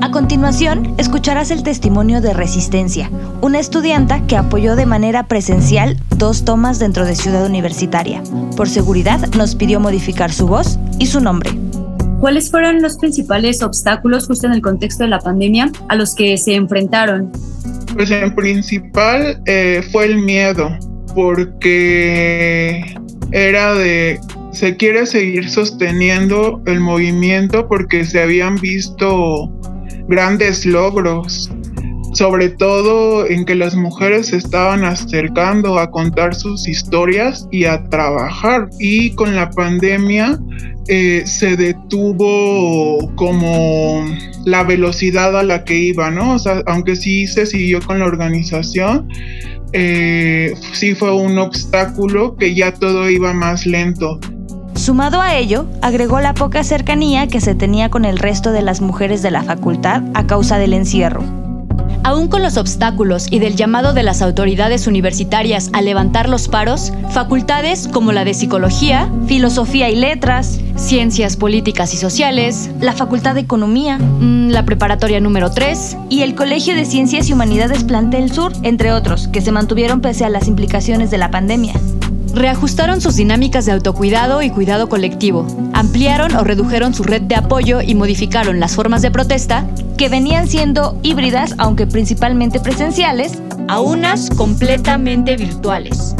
A 0.00 0.10
continuación, 0.10 0.94
escucharás 0.98 1.50
el 1.50 1.62
testimonio 1.62 2.20
de 2.20 2.34
Resistencia, 2.34 3.10
una 3.40 3.58
estudianta 3.58 4.26
que 4.26 4.36
apoyó 4.36 4.76
de 4.76 4.86
manera 4.86 5.26
presencial 5.26 5.96
dos 6.16 6.44
tomas 6.44 6.78
dentro 6.78 7.04
de 7.04 7.16
Ciudad 7.16 7.46
Universitaria. 7.46 8.22
Por 8.56 8.68
seguridad, 8.68 9.26
nos 9.34 9.54
pidió 9.54 9.80
modificar 9.80 10.32
su 10.32 10.46
voz 10.46 10.78
y 10.98 11.06
su 11.06 11.20
nombre. 11.20 11.50
¿Cuáles 12.24 12.50
fueron 12.50 12.80
los 12.80 12.96
principales 12.96 13.62
obstáculos 13.62 14.26
justo 14.26 14.46
en 14.46 14.54
el 14.54 14.62
contexto 14.62 15.04
de 15.04 15.10
la 15.10 15.18
pandemia 15.18 15.70
a 15.90 15.94
los 15.94 16.14
que 16.14 16.38
se 16.38 16.54
enfrentaron? 16.54 17.30
Pues 17.92 18.10
en 18.10 18.34
principal 18.34 19.42
eh, 19.44 19.86
fue 19.92 20.06
el 20.06 20.22
miedo, 20.22 20.70
porque 21.14 22.96
era 23.32 23.74
de 23.74 24.18
se 24.52 24.74
quiere 24.74 25.04
seguir 25.04 25.50
sosteniendo 25.50 26.62
el 26.64 26.80
movimiento 26.80 27.68
porque 27.68 28.06
se 28.06 28.22
habían 28.22 28.56
visto 28.56 29.52
grandes 30.08 30.64
logros, 30.64 31.50
sobre 32.14 32.48
todo 32.48 33.26
en 33.26 33.44
que 33.44 33.54
las 33.54 33.74
mujeres 33.74 34.28
se 34.28 34.38
estaban 34.38 34.82
acercando 34.82 35.78
a 35.78 35.90
contar 35.90 36.34
sus 36.34 36.66
historias 36.68 37.46
y 37.52 37.66
a 37.66 37.84
trabajar. 37.90 38.70
Y 38.78 39.10
con 39.10 39.36
la 39.36 39.50
pandemia 39.50 40.38
eh, 40.88 41.22
se 41.26 41.56
detuvo 41.56 43.10
como 43.16 44.04
la 44.44 44.62
velocidad 44.64 45.38
a 45.38 45.42
la 45.42 45.64
que 45.64 45.78
iba, 45.78 46.10
¿no? 46.10 46.34
O 46.34 46.38
sea, 46.38 46.62
aunque 46.66 46.96
sí 46.96 47.26
se 47.26 47.46
siguió 47.46 47.80
con 47.80 47.98
la 47.98 48.04
organización, 48.04 49.08
eh, 49.72 50.54
sí 50.72 50.94
fue 50.94 51.14
un 51.14 51.38
obstáculo 51.38 52.36
que 52.36 52.54
ya 52.54 52.72
todo 52.74 53.08
iba 53.08 53.32
más 53.32 53.66
lento. 53.66 54.20
Sumado 54.74 55.20
a 55.20 55.36
ello, 55.36 55.66
agregó 55.82 56.20
la 56.20 56.34
poca 56.34 56.64
cercanía 56.64 57.28
que 57.28 57.40
se 57.40 57.54
tenía 57.54 57.88
con 57.88 58.04
el 58.04 58.18
resto 58.18 58.52
de 58.52 58.62
las 58.62 58.80
mujeres 58.80 59.22
de 59.22 59.30
la 59.30 59.42
facultad 59.42 60.02
a 60.14 60.26
causa 60.26 60.58
del 60.58 60.74
encierro. 60.74 61.22
Aún 62.02 62.28
con 62.28 62.42
los 62.42 62.58
obstáculos 62.58 63.28
y 63.30 63.38
del 63.38 63.56
llamado 63.56 63.94
de 63.94 64.02
las 64.02 64.20
autoridades 64.20 64.86
universitarias 64.86 65.70
a 65.72 65.80
levantar 65.80 66.28
los 66.28 66.48
paros, 66.48 66.92
facultades 67.10 67.88
como 67.88 68.12
la 68.12 68.24
de 68.24 68.34
Psicología, 68.34 69.10
Filosofía 69.26 69.88
y 69.88 69.96
Letras, 69.96 70.60
Ciencias 70.84 71.38
Políticas 71.38 71.94
y 71.94 71.96
Sociales, 71.96 72.68
la 72.78 72.92
Facultad 72.92 73.34
de 73.34 73.40
Economía, 73.40 73.96
mm, 73.98 74.50
la 74.50 74.66
Preparatoria 74.66 75.18
número 75.18 75.50
3 75.50 75.96
y 76.10 76.20
el 76.20 76.34
Colegio 76.34 76.76
de 76.76 76.84
Ciencias 76.84 77.30
y 77.30 77.32
Humanidades 77.32 77.84
Plantel 77.84 78.30
Sur, 78.30 78.52
entre 78.62 78.92
otros, 78.92 79.28
que 79.28 79.40
se 79.40 79.50
mantuvieron 79.50 80.02
pese 80.02 80.26
a 80.26 80.28
las 80.28 80.46
implicaciones 80.46 81.10
de 81.10 81.16
la 81.18 81.30
pandemia 81.30 81.72
reajustaron 82.34 83.00
sus 83.00 83.14
dinámicas 83.14 83.64
de 83.64 83.70
autocuidado 83.72 84.42
y 84.42 84.50
cuidado 84.50 84.88
colectivo, 84.88 85.46
ampliaron 85.72 86.34
o 86.34 86.42
redujeron 86.42 86.92
su 86.92 87.04
red 87.04 87.22
de 87.22 87.36
apoyo 87.36 87.80
y 87.80 87.94
modificaron 87.94 88.58
las 88.58 88.74
formas 88.74 89.02
de 89.02 89.12
protesta 89.12 89.64
que 89.96 90.08
venían 90.08 90.48
siendo 90.48 90.98
híbridas, 91.04 91.54
aunque 91.58 91.86
principalmente 91.86 92.58
presenciales, 92.58 93.40
a 93.68 93.78
unas 93.80 94.30
completamente 94.30 95.36
virtuales. 95.36 96.16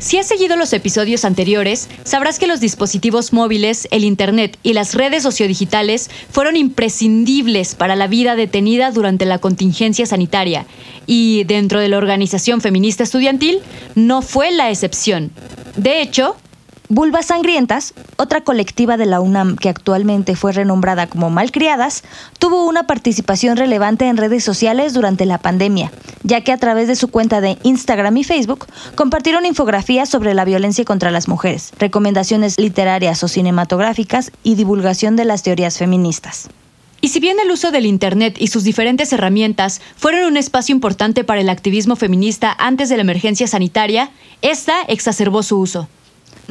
Si 0.00 0.16
has 0.16 0.26
seguido 0.26 0.56
los 0.56 0.72
episodios 0.72 1.26
anteriores, 1.26 1.90
sabrás 2.04 2.38
que 2.38 2.46
los 2.46 2.58
dispositivos 2.58 3.34
móviles, 3.34 3.86
el 3.90 4.02
Internet 4.04 4.58
y 4.62 4.72
las 4.72 4.94
redes 4.94 5.22
sociodigitales 5.22 6.10
fueron 6.30 6.56
imprescindibles 6.56 7.74
para 7.74 7.96
la 7.96 8.06
vida 8.06 8.34
detenida 8.34 8.92
durante 8.92 9.26
la 9.26 9.38
contingencia 9.38 10.06
sanitaria 10.06 10.64
y 11.06 11.44
dentro 11.44 11.80
de 11.80 11.90
la 11.90 11.98
organización 11.98 12.62
feminista 12.62 13.02
estudiantil 13.02 13.60
no 13.94 14.22
fue 14.22 14.50
la 14.52 14.70
excepción. 14.70 15.32
De 15.76 16.00
hecho, 16.00 16.34
Vulvas 16.92 17.26
Sangrientas, 17.26 17.94
otra 18.16 18.40
colectiva 18.40 18.96
de 18.96 19.06
la 19.06 19.20
UNAM 19.20 19.54
que 19.54 19.68
actualmente 19.68 20.34
fue 20.34 20.50
renombrada 20.50 21.06
como 21.06 21.30
Malcriadas, 21.30 22.02
tuvo 22.40 22.66
una 22.66 22.88
participación 22.88 23.56
relevante 23.56 24.08
en 24.08 24.16
redes 24.16 24.42
sociales 24.42 24.92
durante 24.92 25.24
la 25.24 25.38
pandemia, 25.38 25.92
ya 26.24 26.40
que 26.40 26.50
a 26.50 26.56
través 26.56 26.88
de 26.88 26.96
su 26.96 27.06
cuenta 27.06 27.40
de 27.40 27.58
Instagram 27.62 28.16
y 28.16 28.24
Facebook 28.24 28.66
compartieron 28.96 29.46
infografías 29.46 30.08
sobre 30.08 30.34
la 30.34 30.44
violencia 30.44 30.84
contra 30.84 31.12
las 31.12 31.28
mujeres, 31.28 31.72
recomendaciones 31.78 32.58
literarias 32.58 33.22
o 33.22 33.28
cinematográficas 33.28 34.32
y 34.42 34.56
divulgación 34.56 35.14
de 35.14 35.26
las 35.26 35.44
teorías 35.44 35.78
feministas. 35.78 36.48
Y 37.00 37.10
si 37.10 37.20
bien 37.20 37.36
el 37.38 37.52
uso 37.52 37.70
del 37.70 37.86
Internet 37.86 38.34
y 38.40 38.48
sus 38.48 38.64
diferentes 38.64 39.12
herramientas 39.12 39.80
fueron 39.94 40.24
un 40.24 40.36
espacio 40.36 40.74
importante 40.74 41.22
para 41.22 41.40
el 41.40 41.50
activismo 41.50 41.94
feminista 41.94 42.52
antes 42.58 42.88
de 42.88 42.96
la 42.96 43.02
emergencia 43.02 43.46
sanitaria, 43.46 44.10
esta 44.42 44.82
exacerbó 44.88 45.44
su 45.44 45.60
uso. 45.60 45.88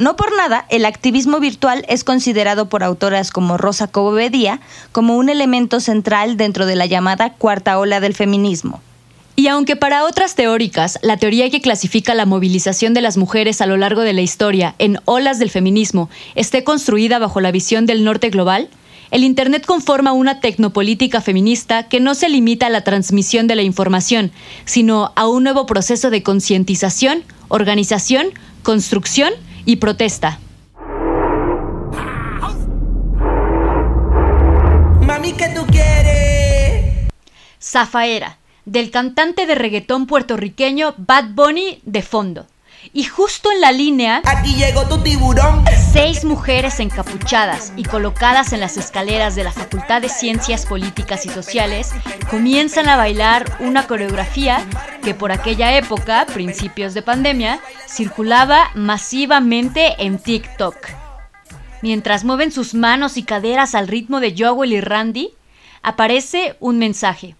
No 0.00 0.16
por 0.16 0.34
nada, 0.34 0.64
el 0.70 0.86
activismo 0.86 1.40
virtual 1.40 1.84
es 1.86 2.04
considerado 2.04 2.70
por 2.70 2.82
autoras 2.82 3.30
como 3.30 3.58
Rosa 3.58 3.86
Cobovedía 3.86 4.62
como 4.92 5.18
un 5.18 5.28
elemento 5.28 5.78
central 5.78 6.38
dentro 6.38 6.64
de 6.64 6.74
la 6.74 6.86
llamada 6.86 7.34
cuarta 7.34 7.78
ola 7.78 8.00
del 8.00 8.14
feminismo. 8.14 8.80
Y 9.36 9.48
aunque 9.48 9.76
para 9.76 10.04
otras 10.04 10.36
teóricas 10.36 10.98
la 11.02 11.18
teoría 11.18 11.50
que 11.50 11.60
clasifica 11.60 12.14
la 12.14 12.24
movilización 12.24 12.94
de 12.94 13.02
las 13.02 13.18
mujeres 13.18 13.60
a 13.60 13.66
lo 13.66 13.76
largo 13.76 14.00
de 14.00 14.14
la 14.14 14.22
historia 14.22 14.74
en 14.78 14.96
olas 15.04 15.38
del 15.38 15.50
feminismo 15.50 16.08
esté 16.34 16.64
construida 16.64 17.18
bajo 17.18 17.42
la 17.42 17.52
visión 17.52 17.84
del 17.84 18.02
norte 18.02 18.30
global, 18.30 18.70
el 19.10 19.22
Internet 19.22 19.66
conforma 19.66 20.12
una 20.12 20.40
tecnopolítica 20.40 21.20
feminista 21.20 21.88
que 21.88 22.00
no 22.00 22.14
se 22.14 22.30
limita 22.30 22.68
a 22.68 22.70
la 22.70 22.84
transmisión 22.84 23.46
de 23.46 23.56
la 23.56 23.62
información, 23.62 24.32
sino 24.64 25.12
a 25.14 25.28
un 25.28 25.42
nuevo 25.42 25.66
proceso 25.66 26.08
de 26.08 26.22
concientización, 26.22 27.22
organización, 27.48 28.28
construcción 28.62 29.34
y 29.64 29.76
protesta. 29.76 30.38
Mami, 35.00 35.32
¿qué 35.32 35.48
tú 35.54 35.66
quieres? 35.66 37.08
Zafaera, 37.60 38.38
del 38.64 38.90
cantante 38.90 39.46
de 39.46 39.54
reggaetón 39.54 40.06
puertorriqueño 40.06 40.94
Bad 40.96 41.34
Bunny 41.34 41.80
de 41.84 42.02
fondo. 42.02 42.46
Y 42.92 43.04
justo 43.04 43.52
en 43.52 43.60
la 43.60 43.72
línea... 43.72 44.22
Aquí 44.24 44.54
llegó 44.54 44.88
tu 44.88 45.02
tiburón. 45.02 45.64
Seis 45.92 46.24
mujeres 46.24 46.80
encapuchadas 46.80 47.72
y 47.76 47.84
colocadas 47.84 48.52
en 48.52 48.60
las 48.60 48.76
escaleras 48.76 49.34
de 49.34 49.44
la 49.44 49.52
Facultad 49.52 50.02
de 50.02 50.08
Ciencias 50.08 50.66
Políticas 50.66 51.26
y 51.26 51.28
Sociales 51.28 51.90
comienzan 52.30 52.88
a 52.88 52.96
bailar 52.96 53.56
una 53.60 53.86
coreografía 53.86 54.64
que 55.02 55.14
por 55.14 55.32
aquella 55.32 55.76
época, 55.76 56.26
principios 56.26 56.94
de 56.94 57.02
pandemia, 57.02 57.60
circulaba 57.88 58.70
masivamente 58.74 60.02
en 60.04 60.18
TikTok. 60.18 60.76
Mientras 61.82 62.24
mueven 62.24 62.52
sus 62.52 62.74
manos 62.74 63.16
y 63.16 63.22
caderas 63.22 63.74
al 63.74 63.88
ritmo 63.88 64.20
de 64.20 64.34
Joel 64.36 64.72
y 64.72 64.80
Randy, 64.80 65.30
aparece 65.82 66.56
un 66.60 66.78
mensaje. 66.78 67.36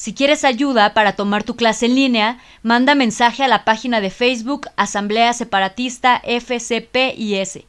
Si 0.00 0.14
quieres 0.14 0.44
ayuda 0.44 0.94
para 0.94 1.12
tomar 1.12 1.44
tu 1.44 1.56
clase 1.56 1.84
en 1.84 1.94
línea, 1.94 2.38
manda 2.62 2.94
mensaje 2.94 3.44
a 3.44 3.48
la 3.48 3.66
página 3.66 4.00
de 4.00 4.08
Facebook 4.08 4.66
Asamblea 4.76 5.34
Separatista 5.34 6.22
FCPIS. 6.24 7.64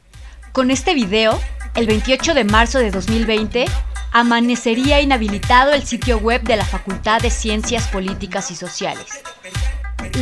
Con 0.52 0.70
este 0.70 0.94
video, 0.94 1.38
el 1.74 1.86
28 1.86 2.32
de 2.32 2.44
marzo 2.44 2.78
de 2.78 2.90
2020, 2.90 3.66
amanecería 4.12 5.02
inhabilitado 5.02 5.74
el 5.74 5.82
sitio 5.82 6.20
web 6.20 6.40
de 6.44 6.56
la 6.56 6.64
Facultad 6.64 7.20
de 7.20 7.28
Ciencias 7.28 7.86
Políticas 7.88 8.50
y 8.50 8.56
Sociales. 8.56 9.20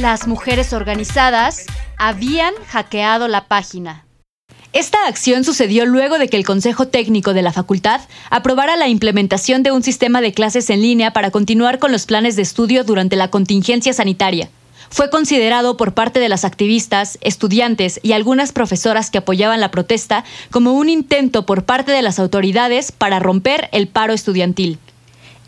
Las 0.00 0.26
mujeres 0.26 0.72
organizadas 0.72 1.64
habían 1.96 2.54
hackeado 2.70 3.28
la 3.28 3.46
página. 3.46 4.04
Esta 4.72 5.08
acción 5.08 5.42
sucedió 5.42 5.84
luego 5.84 6.18
de 6.20 6.28
que 6.28 6.36
el 6.36 6.46
Consejo 6.46 6.86
Técnico 6.86 7.34
de 7.34 7.42
la 7.42 7.52
facultad 7.52 8.02
aprobara 8.30 8.76
la 8.76 8.86
implementación 8.86 9.64
de 9.64 9.72
un 9.72 9.82
sistema 9.82 10.20
de 10.20 10.32
clases 10.32 10.70
en 10.70 10.80
línea 10.80 11.12
para 11.12 11.32
continuar 11.32 11.80
con 11.80 11.90
los 11.90 12.06
planes 12.06 12.36
de 12.36 12.42
estudio 12.42 12.84
durante 12.84 13.16
la 13.16 13.28
contingencia 13.28 13.92
sanitaria. 13.92 14.48
Fue 14.88 15.10
considerado 15.10 15.76
por 15.76 15.92
parte 15.92 16.20
de 16.20 16.28
las 16.28 16.44
activistas, 16.44 17.18
estudiantes 17.20 17.98
y 18.04 18.12
algunas 18.12 18.52
profesoras 18.52 19.10
que 19.10 19.18
apoyaban 19.18 19.60
la 19.60 19.72
protesta 19.72 20.22
como 20.52 20.72
un 20.72 20.88
intento 20.88 21.46
por 21.46 21.64
parte 21.64 21.90
de 21.90 22.02
las 22.02 22.20
autoridades 22.20 22.92
para 22.92 23.18
romper 23.18 23.68
el 23.72 23.88
paro 23.88 24.12
estudiantil. 24.12 24.78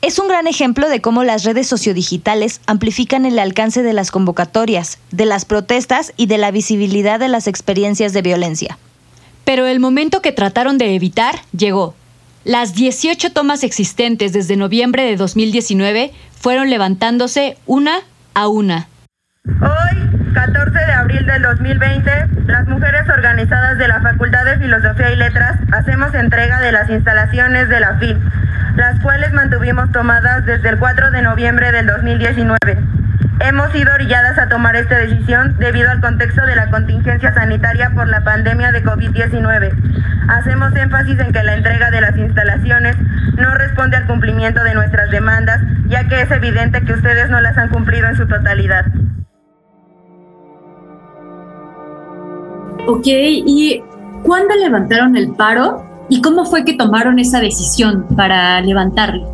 Es 0.00 0.18
un 0.18 0.26
gran 0.26 0.48
ejemplo 0.48 0.88
de 0.88 1.00
cómo 1.00 1.22
las 1.22 1.44
redes 1.44 1.68
sociodigitales 1.68 2.60
amplifican 2.66 3.24
el 3.24 3.38
alcance 3.38 3.84
de 3.84 3.92
las 3.92 4.10
convocatorias, 4.10 4.98
de 5.12 5.26
las 5.26 5.44
protestas 5.44 6.12
y 6.16 6.26
de 6.26 6.38
la 6.38 6.50
visibilidad 6.50 7.20
de 7.20 7.28
las 7.28 7.46
experiencias 7.46 8.12
de 8.12 8.22
violencia. 8.22 8.78
Pero 9.44 9.66
el 9.66 9.80
momento 9.80 10.22
que 10.22 10.32
trataron 10.32 10.78
de 10.78 10.94
evitar 10.94 11.36
llegó. 11.56 11.94
Las 12.44 12.74
18 12.74 13.32
tomas 13.32 13.62
existentes 13.62 14.32
desde 14.32 14.56
noviembre 14.56 15.04
de 15.04 15.16
2019 15.16 16.12
fueron 16.32 16.70
levantándose 16.70 17.56
una 17.66 18.00
a 18.34 18.48
una. 18.48 18.88
Hoy, 19.46 20.32
14 20.34 20.70
de 20.72 20.92
abril 20.92 21.26
del 21.26 21.42
2020, 21.42 22.10
las 22.46 22.66
mujeres 22.68 23.08
organizadas 23.08 23.78
de 23.78 23.88
la 23.88 24.00
Facultad 24.00 24.44
de 24.44 24.58
Filosofía 24.58 25.12
y 25.12 25.16
Letras 25.16 25.58
hacemos 25.72 26.14
entrega 26.14 26.60
de 26.60 26.72
las 26.72 26.90
instalaciones 26.90 27.68
de 27.68 27.80
la 27.80 27.98
FIL, 27.98 28.18
las 28.76 28.98
cuales 29.00 29.32
mantuvimos 29.32 29.90
tomadas 29.92 30.44
desde 30.46 30.70
el 30.70 30.78
4 30.78 31.10
de 31.10 31.22
noviembre 31.22 31.72
del 31.72 31.86
2019. 31.86 32.78
Hemos 33.40 33.72
sido 33.72 33.92
orilladas 33.92 34.38
a 34.38 34.48
tomar 34.48 34.76
esta 34.76 34.98
decisión 34.98 35.56
debido 35.58 35.90
al 35.90 36.00
contexto 36.00 36.46
de 36.46 36.56
la 36.56 36.70
contingencia 36.70 37.34
sanitaria 37.34 37.90
por 37.90 38.08
la 38.08 38.22
pandemia 38.22 38.72
de 38.72 38.84
COVID-19. 38.84 39.72
Hacemos 40.28 40.74
énfasis 40.76 41.18
en 41.18 41.32
que 41.32 41.42
la 41.42 41.54
entrega 41.54 41.90
de 41.90 42.00
las 42.00 42.16
instalaciones 42.16 42.96
no 43.36 43.54
responde 43.54 43.96
al 43.96 44.06
cumplimiento 44.06 44.62
de 44.62 44.74
nuestras 44.74 45.10
demandas, 45.10 45.60
ya 45.86 46.06
que 46.08 46.22
es 46.22 46.30
evidente 46.30 46.82
que 46.82 46.92
ustedes 46.92 47.30
no 47.30 47.40
las 47.40 47.58
han 47.58 47.68
cumplido 47.68 48.08
en 48.08 48.16
su 48.16 48.26
totalidad. 48.26 48.86
Ok, 52.86 53.06
¿y 53.06 53.82
cuándo 54.22 54.54
levantaron 54.56 55.16
el 55.16 55.34
paro 55.34 55.91
y 56.12 56.20
cómo 56.20 56.44
fue 56.44 56.66
que 56.66 56.74
tomaron 56.74 57.18
esa 57.18 57.40
decisión 57.40 58.04
para 58.14 58.60
levantarlo? 58.60 59.26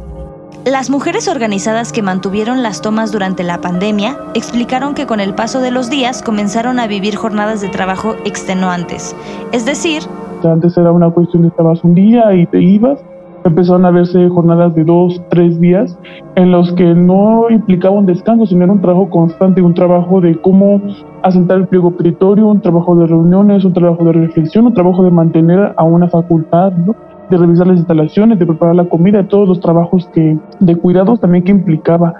Las 0.64 0.90
mujeres 0.90 1.26
organizadas 1.26 1.90
que 1.90 2.02
mantuvieron 2.02 2.62
las 2.62 2.82
tomas 2.82 3.10
durante 3.10 3.42
la 3.42 3.60
pandemia 3.60 4.16
explicaron 4.34 4.94
que 4.94 5.04
con 5.04 5.18
el 5.18 5.34
paso 5.34 5.60
de 5.60 5.72
los 5.72 5.90
días 5.90 6.22
comenzaron 6.22 6.78
a 6.78 6.86
vivir 6.86 7.16
jornadas 7.16 7.60
de 7.60 7.68
trabajo 7.68 8.14
extenuantes. 8.24 9.16
Es 9.50 9.64
decir, 9.64 10.04
antes 10.44 10.76
era 10.76 10.92
una 10.92 11.10
cuestión 11.10 11.42
de 11.42 11.48
estabas 11.48 11.82
un 11.82 11.94
día 11.94 12.32
y 12.32 12.46
te 12.46 12.62
ibas. 12.62 13.00
Empezaron 13.48 13.86
a 13.86 13.90
verse 13.90 14.28
jornadas 14.28 14.74
de 14.74 14.84
dos, 14.84 15.22
tres 15.30 15.58
días 15.58 15.98
en 16.34 16.52
los 16.52 16.70
que 16.74 16.94
no 16.94 17.48
implicaba 17.48 17.96
un 17.96 18.04
descanso, 18.04 18.44
sino 18.44 18.64
era 18.64 18.74
un 18.74 18.82
trabajo 18.82 19.08
constante, 19.08 19.62
un 19.62 19.72
trabajo 19.72 20.20
de 20.20 20.38
cómo 20.38 20.82
asentar 21.22 21.56
el 21.56 21.66
pliego 21.66 21.90
petitorio, 21.92 22.46
un 22.46 22.60
trabajo 22.60 22.94
de 22.96 23.06
reuniones, 23.06 23.64
un 23.64 23.72
trabajo 23.72 24.04
de 24.04 24.12
reflexión, 24.12 24.66
un 24.66 24.74
trabajo 24.74 25.02
de 25.02 25.10
mantener 25.10 25.72
a 25.74 25.82
una 25.82 26.08
facultad, 26.08 26.72
¿no? 26.72 26.94
de 27.30 27.38
revisar 27.38 27.66
las 27.66 27.78
instalaciones, 27.78 28.38
de 28.38 28.44
preparar 28.44 28.76
la 28.76 28.84
comida, 28.84 29.26
todos 29.26 29.48
los 29.48 29.60
trabajos 29.60 30.06
que, 30.12 30.36
de 30.60 30.76
cuidados 30.76 31.18
también 31.18 31.42
que 31.42 31.52
implicaba. 31.52 32.14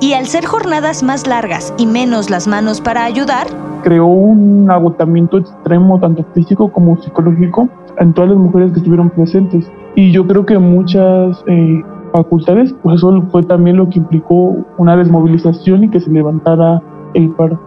Y 0.00 0.12
al 0.12 0.26
ser 0.26 0.44
jornadas 0.44 1.02
más 1.02 1.26
largas 1.26 1.72
y 1.78 1.86
menos 1.86 2.28
las 2.28 2.46
manos 2.46 2.82
para 2.82 3.04
ayudar, 3.04 3.46
creó 3.82 4.06
un 4.06 4.70
agotamiento 4.70 5.38
extremo, 5.38 5.98
tanto 5.98 6.24
físico 6.34 6.70
como 6.70 7.00
psicológico, 7.00 7.70
en 7.98 8.12
todas 8.12 8.30
las 8.30 8.38
mujeres 8.38 8.72
que 8.72 8.78
estuvieron 8.78 9.10
presentes. 9.10 9.70
Y 9.94 10.12
yo 10.12 10.26
creo 10.26 10.44
que 10.44 10.58
muchas 10.58 11.42
eh, 11.46 11.82
facultades, 12.12 12.74
pues 12.82 12.96
eso 12.96 13.22
fue 13.30 13.42
también 13.42 13.76
lo 13.76 13.88
que 13.88 13.98
implicó 13.98 14.56
una 14.78 14.96
desmovilización 14.96 15.84
y 15.84 15.90
que 15.90 16.00
se 16.00 16.10
levantara 16.10 16.82
el 17.14 17.30
paro. 17.30 17.60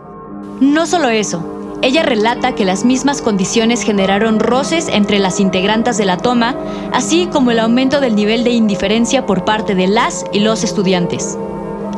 No 0.61 0.85
solo 0.85 1.09
eso, 1.09 1.43
ella 1.81 2.03
relata 2.03 2.55
que 2.55 2.65
las 2.65 2.83
mismas 2.83 3.21
condiciones 3.21 3.83
generaron 3.83 4.39
roces 4.39 4.89
entre 4.89 5.19
las 5.19 5.39
integrantes 5.39 5.97
de 5.97 6.05
la 6.05 6.17
toma, 6.17 6.55
así 6.91 7.27
como 7.31 7.51
el 7.51 7.59
aumento 7.59 8.01
del 8.01 8.15
nivel 8.15 8.43
de 8.43 8.51
indiferencia 8.51 9.25
por 9.25 9.45
parte 9.45 9.75
de 9.75 9.87
las 9.87 10.25
y 10.33 10.39
los 10.39 10.63
estudiantes. 10.63 11.37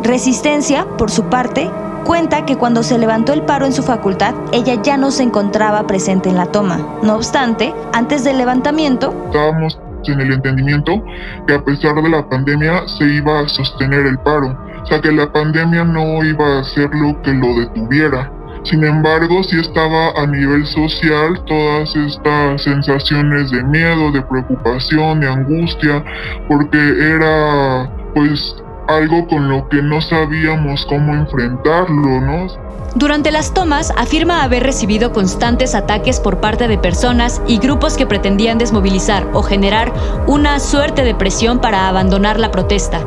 Resistencia, 0.04 0.86
por 0.98 1.10
su 1.10 1.24
parte, 1.24 1.70
cuenta 2.04 2.46
que 2.46 2.58
cuando 2.58 2.84
se 2.84 2.98
levantó 2.98 3.34
el 3.34 3.44
paro 3.44 3.66
en 3.66 3.74
su 3.74 3.84
facultad, 3.84 4.34
ella 4.52 4.82
ya 4.82 4.98
no 4.98 5.12
se 5.12 5.24
encontraba 5.24 5.88
presente 5.88 6.30
en 6.30 6.38
la 6.38 6.46
toma. 6.48 6.78
No 7.04 7.16
obstante, 7.16 7.74
antes 7.94 8.24
del 8.24 8.38
levantamiento, 8.38 9.14
estábamos 9.26 9.80
en 10.06 10.20
el 10.20 10.34
entendimiento 10.34 11.04
que 11.48 11.54
a 11.54 11.64
pesar 11.64 11.96
de 11.96 12.10
la 12.10 12.28
pandemia 12.28 12.88
se 12.88 13.06
iba 13.06 13.40
a 13.40 13.48
sostener 13.48 14.06
el 14.06 14.18
paro, 14.20 14.58
o 14.82 14.86
sea 14.86 15.00
que 15.00 15.12
la 15.12 15.32
pandemia 15.32 15.84
no 15.84 16.24
iba 16.24 16.60
a 16.60 16.64
ser 16.64 16.90
lo 16.94 17.22
que 17.22 17.34
lo 17.34 17.48
detuviera. 17.60 18.32
Sin 18.64 18.84
embargo, 18.84 19.44
sí 19.44 19.60
estaba 19.60 20.12
a 20.12 20.28
nivel 20.28 20.66
social 20.68 21.44
todas 21.46 21.96
estas 21.96 22.62
sensaciones 22.62 23.50
de 23.50 23.64
miedo, 23.64 24.12
de 24.12 24.22
preocupación, 24.22 25.20
de 25.20 25.30
angustia, 25.30 26.04
porque 26.48 26.78
era 26.78 27.90
pues 28.14 28.61
algo 28.88 29.28
con 29.28 29.50
lo 29.50 29.68
que 29.70 29.82
no 29.82 30.02
sabíamos 30.02 30.86
cómo 30.88 31.14
enfrentarlo, 31.14 32.22
¿no? 32.22 32.48
Durante 32.96 33.32
las 33.32 33.54
tomas 33.54 33.94
afirma 33.96 34.44
haber 34.44 34.64
recibido 34.64 35.14
constantes 35.14 35.76
ataques 35.76 36.20
por 36.20 36.42
parte 36.42 36.68
de 36.68 36.78
personas 36.78 37.42
y 37.48 37.58
grupos 37.58 37.96
que 37.96 38.06
pretendían 38.06 38.58
desmovilizar 38.58 39.26
o 39.34 39.44
generar 39.44 39.94
una 40.28 40.60
suerte 40.60 41.04
de 41.04 41.16
presión 41.16 41.60
para 41.60 41.88
abandonar 41.88 42.40
la 42.40 42.52
protesta 42.52 43.00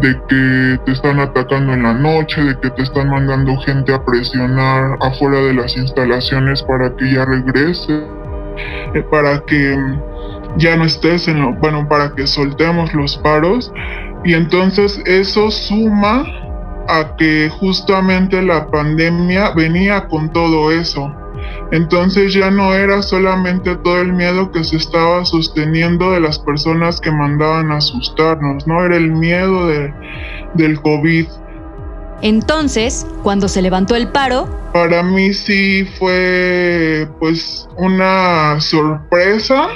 de 0.00 0.20
que 0.28 0.78
te 0.84 0.92
están 0.92 1.18
atacando 1.18 1.72
en 1.72 1.82
la 1.82 1.94
noche, 1.94 2.42
de 2.42 2.58
que 2.60 2.68
te 2.70 2.82
están 2.82 3.08
mandando 3.08 3.56
gente 3.58 3.94
a 3.94 4.04
presionar 4.04 4.98
afuera 5.00 5.40
de 5.40 5.54
las 5.54 5.76
instalaciones 5.76 6.62
para 6.62 6.94
que 6.94 7.10
ya 7.10 7.24
regrese, 7.24 8.04
eh, 8.94 9.02
para 9.10 9.40
que 9.40 9.76
ya 10.56 10.76
no 10.76 10.84
estés 10.84 11.26
en 11.28 11.40
lo, 11.40 11.54
bueno, 11.54 11.88
para 11.88 12.14
que 12.14 12.26
soltemos 12.26 12.92
los 12.92 13.16
paros. 13.18 13.72
Y 14.24 14.34
entonces 14.34 15.00
eso 15.04 15.50
suma 15.50 16.24
a 16.88 17.16
que 17.16 17.50
justamente 17.50 18.42
la 18.42 18.70
pandemia 18.70 19.50
venía 19.50 20.08
con 20.08 20.32
todo 20.32 20.70
eso. 20.70 21.14
Entonces 21.72 22.32
ya 22.32 22.50
no 22.50 22.74
era 22.74 23.02
solamente 23.02 23.76
todo 23.76 24.00
el 24.00 24.12
miedo 24.12 24.50
que 24.50 24.64
se 24.64 24.76
estaba 24.76 25.24
sosteniendo 25.24 26.12
de 26.12 26.20
las 26.20 26.38
personas 26.38 27.00
que 27.00 27.10
mandaban 27.10 27.70
a 27.70 27.76
asustarnos, 27.76 28.66
no 28.66 28.84
era 28.84 28.96
el 28.96 29.10
miedo 29.10 29.66
de, 29.66 29.92
del 30.54 30.80
COVID. 30.80 31.26
Entonces, 32.22 33.06
cuando 33.22 33.48
se 33.48 33.60
levantó 33.60 33.96
el 33.96 34.08
paro, 34.08 34.48
para 34.72 35.02
mí 35.02 35.34
sí 35.34 35.84
fue 35.98 37.08
pues 37.18 37.68
una 37.76 38.60
sorpresa, 38.60 39.68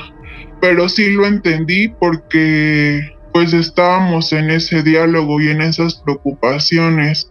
pero 0.61 0.89
sí 0.89 1.11
lo 1.11 1.27
entendí 1.27 1.89
porque 1.89 3.18
pues 3.39 3.53
estábamos 3.53 4.33
en 4.33 4.51
ese 4.51 4.83
diálogo 4.83 5.41
y 5.41 5.51
en 5.51 5.61
esas 5.61 5.95
preocupaciones. 5.95 7.31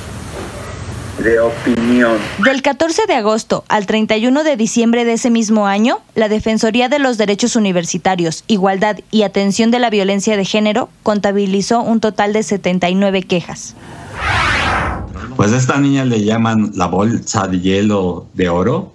de 1.28 1.42
opinión. 1.42 2.18
Del 2.44 2.62
14 2.62 3.02
de 3.06 3.16
agosto 3.16 3.66
al 3.68 3.86
31 3.86 4.44
de 4.46 4.56
diciembre 4.56 5.04
de 5.04 5.13
ese 5.13 5.30
mismo 5.30 5.68
año, 5.68 6.00
la 6.16 6.30
Defensoría 6.30 6.88
de 6.88 7.00
los 7.00 7.18
Derechos 7.18 7.58
Universitarios, 7.58 8.46
Igualdad 8.48 9.00
y 9.12 9.24
Atención 9.24 9.70
de 9.70 9.80
la 9.80 9.90
Violencia 9.90 10.38
de 10.38 10.46
Género 10.46 10.90
contabilizó 11.04 11.82
un 11.82 12.00
total 12.00 12.32
de 12.32 12.44
79 12.44 13.24
quejas. 13.24 13.76
Pues 15.36 15.52
a 15.52 15.58
esta 15.58 15.78
niña 15.80 16.06
le 16.06 16.24
llaman 16.24 16.72
la 16.76 16.88
bolsa 16.88 17.48
de 17.48 17.60
hielo 17.60 18.28
de 18.34 18.48
oro. 18.48 18.94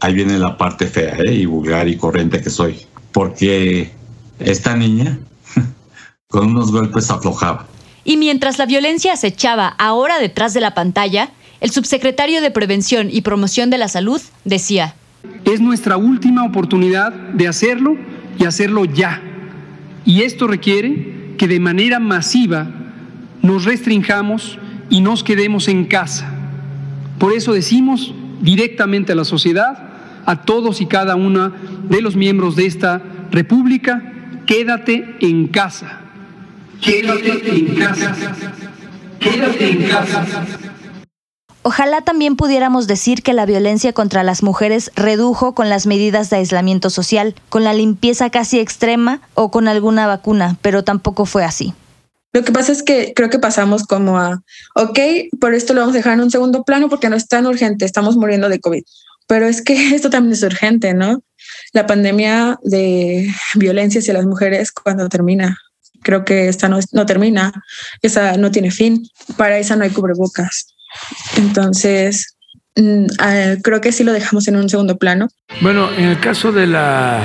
Ahí 0.00 0.14
viene 0.14 0.38
la 0.38 0.56
parte 0.56 0.86
fea 0.86 1.14
¿eh? 1.18 1.34
y 1.34 1.44
vulgar 1.44 1.88
y 1.88 1.96
corriente 1.98 2.40
que 2.40 2.48
soy. 2.48 2.86
Porque 3.12 3.92
esta 4.38 4.74
niña 4.74 5.18
con 6.28 6.46
unos 6.46 6.72
golpes 6.72 7.10
aflojaba. 7.10 7.66
Y 8.02 8.16
mientras 8.16 8.58
la 8.58 8.64
violencia 8.64 9.12
acechaba 9.12 9.68
ahora 9.68 10.18
detrás 10.18 10.54
de 10.54 10.60
la 10.60 10.74
pantalla, 10.74 11.30
el 11.60 11.70
subsecretario 11.70 12.40
de 12.40 12.50
Prevención 12.50 13.08
y 13.10 13.20
Promoción 13.20 13.70
de 13.70 13.78
la 13.78 13.88
Salud 13.88 14.20
decía, 14.44 14.94
Es 15.44 15.60
nuestra 15.60 15.96
última 15.96 16.44
oportunidad 16.44 17.12
de 17.12 17.48
hacerlo 17.48 17.96
y 18.38 18.44
hacerlo 18.44 18.86
ya. 18.86 19.22
Y 20.04 20.22
esto 20.22 20.46
requiere 20.46 21.34
que 21.36 21.46
de 21.48 21.60
manera 21.60 22.00
masiva 22.00 22.68
nos 23.42 23.64
restringamos 23.64 24.58
y 24.88 25.00
nos 25.00 25.22
quedemos 25.22 25.68
en 25.68 25.84
casa. 25.84 26.32
Por 27.18 27.32
eso 27.32 27.52
decimos 27.52 28.14
directamente 28.40 29.12
a 29.12 29.14
la 29.14 29.24
sociedad, 29.24 29.90
a 30.24 30.42
todos 30.42 30.80
y 30.80 30.86
cada 30.86 31.16
uno 31.16 31.52
de 31.88 32.00
los 32.00 32.16
miembros 32.16 32.56
de 32.56 32.66
esta 32.66 33.02
República, 33.30 34.12
quédate 34.46 35.16
en 35.20 35.48
casa. 35.48 36.00
Quédate 36.80 37.54
en 37.54 37.74
casa. 37.74 38.14
Quédate 39.18 39.70
en 39.70 39.82
casa. 39.82 40.34
Ojalá 41.62 42.00
también 42.00 42.36
pudiéramos 42.36 42.86
decir 42.86 43.22
que 43.22 43.34
la 43.34 43.44
violencia 43.44 43.92
contra 43.92 44.22
las 44.22 44.42
mujeres 44.42 44.90
redujo 44.96 45.54
con 45.54 45.68
las 45.68 45.86
medidas 45.86 46.30
de 46.30 46.36
aislamiento 46.36 46.88
social, 46.88 47.34
con 47.50 47.64
la 47.64 47.74
limpieza 47.74 48.30
casi 48.30 48.58
extrema 48.58 49.20
o 49.34 49.50
con 49.50 49.68
alguna 49.68 50.06
vacuna, 50.06 50.56
pero 50.62 50.84
tampoco 50.84 51.26
fue 51.26 51.44
así. 51.44 51.74
Lo 52.32 52.44
que 52.44 52.52
pasa 52.52 52.72
es 52.72 52.82
que 52.82 53.12
creo 53.14 53.28
que 53.28 53.38
pasamos 53.38 53.84
como 53.84 54.18
a, 54.18 54.42
ok, 54.74 54.98
por 55.38 55.52
esto 55.52 55.74
lo 55.74 55.80
vamos 55.80 55.94
a 55.94 55.98
dejar 55.98 56.14
en 56.14 56.22
un 56.22 56.30
segundo 56.30 56.62
plano 56.62 56.88
porque 56.88 57.10
no 57.10 57.16
es 57.16 57.26
tan 57.26 57.46
urgente, 57.46 57.84
estamos 57.84 58.16
muriendo 58.16 58.48
de 58.48 58.60
COVID. 58.60 58.82
Pero 59.26 59.46
es 59.46 59.60
que 59.60 59.74
esto 59.94 60.08
también 60.08 60.32
es 60.32 60.42
urgente, 60.42 60.94
¿no? 60.94 61.22
La 61.72 61.86
pandemia 61.86 62.58
de 62.62 63.28
violencia 63.54 64.00
hacia 64.00 64.14
las 64.14 64.24
mujeres 64.24 64.72
cuando 64.72 65.08
termina. 65.10 65.58
Creo 66.02 66.24
que 66.24 66.48
esta 66.48 66.68
no, 66.68 66.78
no 66.92 67.04
termina, 67.04 67.52
esa 68.00 68.38
no 68.38 68.50
tiene 68.50 68.70
fin. 68.70 69.06
Para 69.36 69.58
esa 69.58 69.76
no 69.76 69.84
hay 69.84 69.90
cubrebocas. 69.90 70.74
Entonces, 71.36 72.36
mm, 72.76 73.06
eh, 73.26 73.58
creo 73.62 73.80
que 73.80 73.92
sí 73.92 74.04
lo 74.04 74.12
dejamos 74.12 74.48
en 74.48 74.56
un 74.56 74.68
segundo 74.68 74.96
plano. 74.96 75.28
Bueno, 75.60 75.90
en 75.92 76.04
el 76.04 76.20
caso 76.20 76.52
de 76.52 76.66
la 76.66 77.20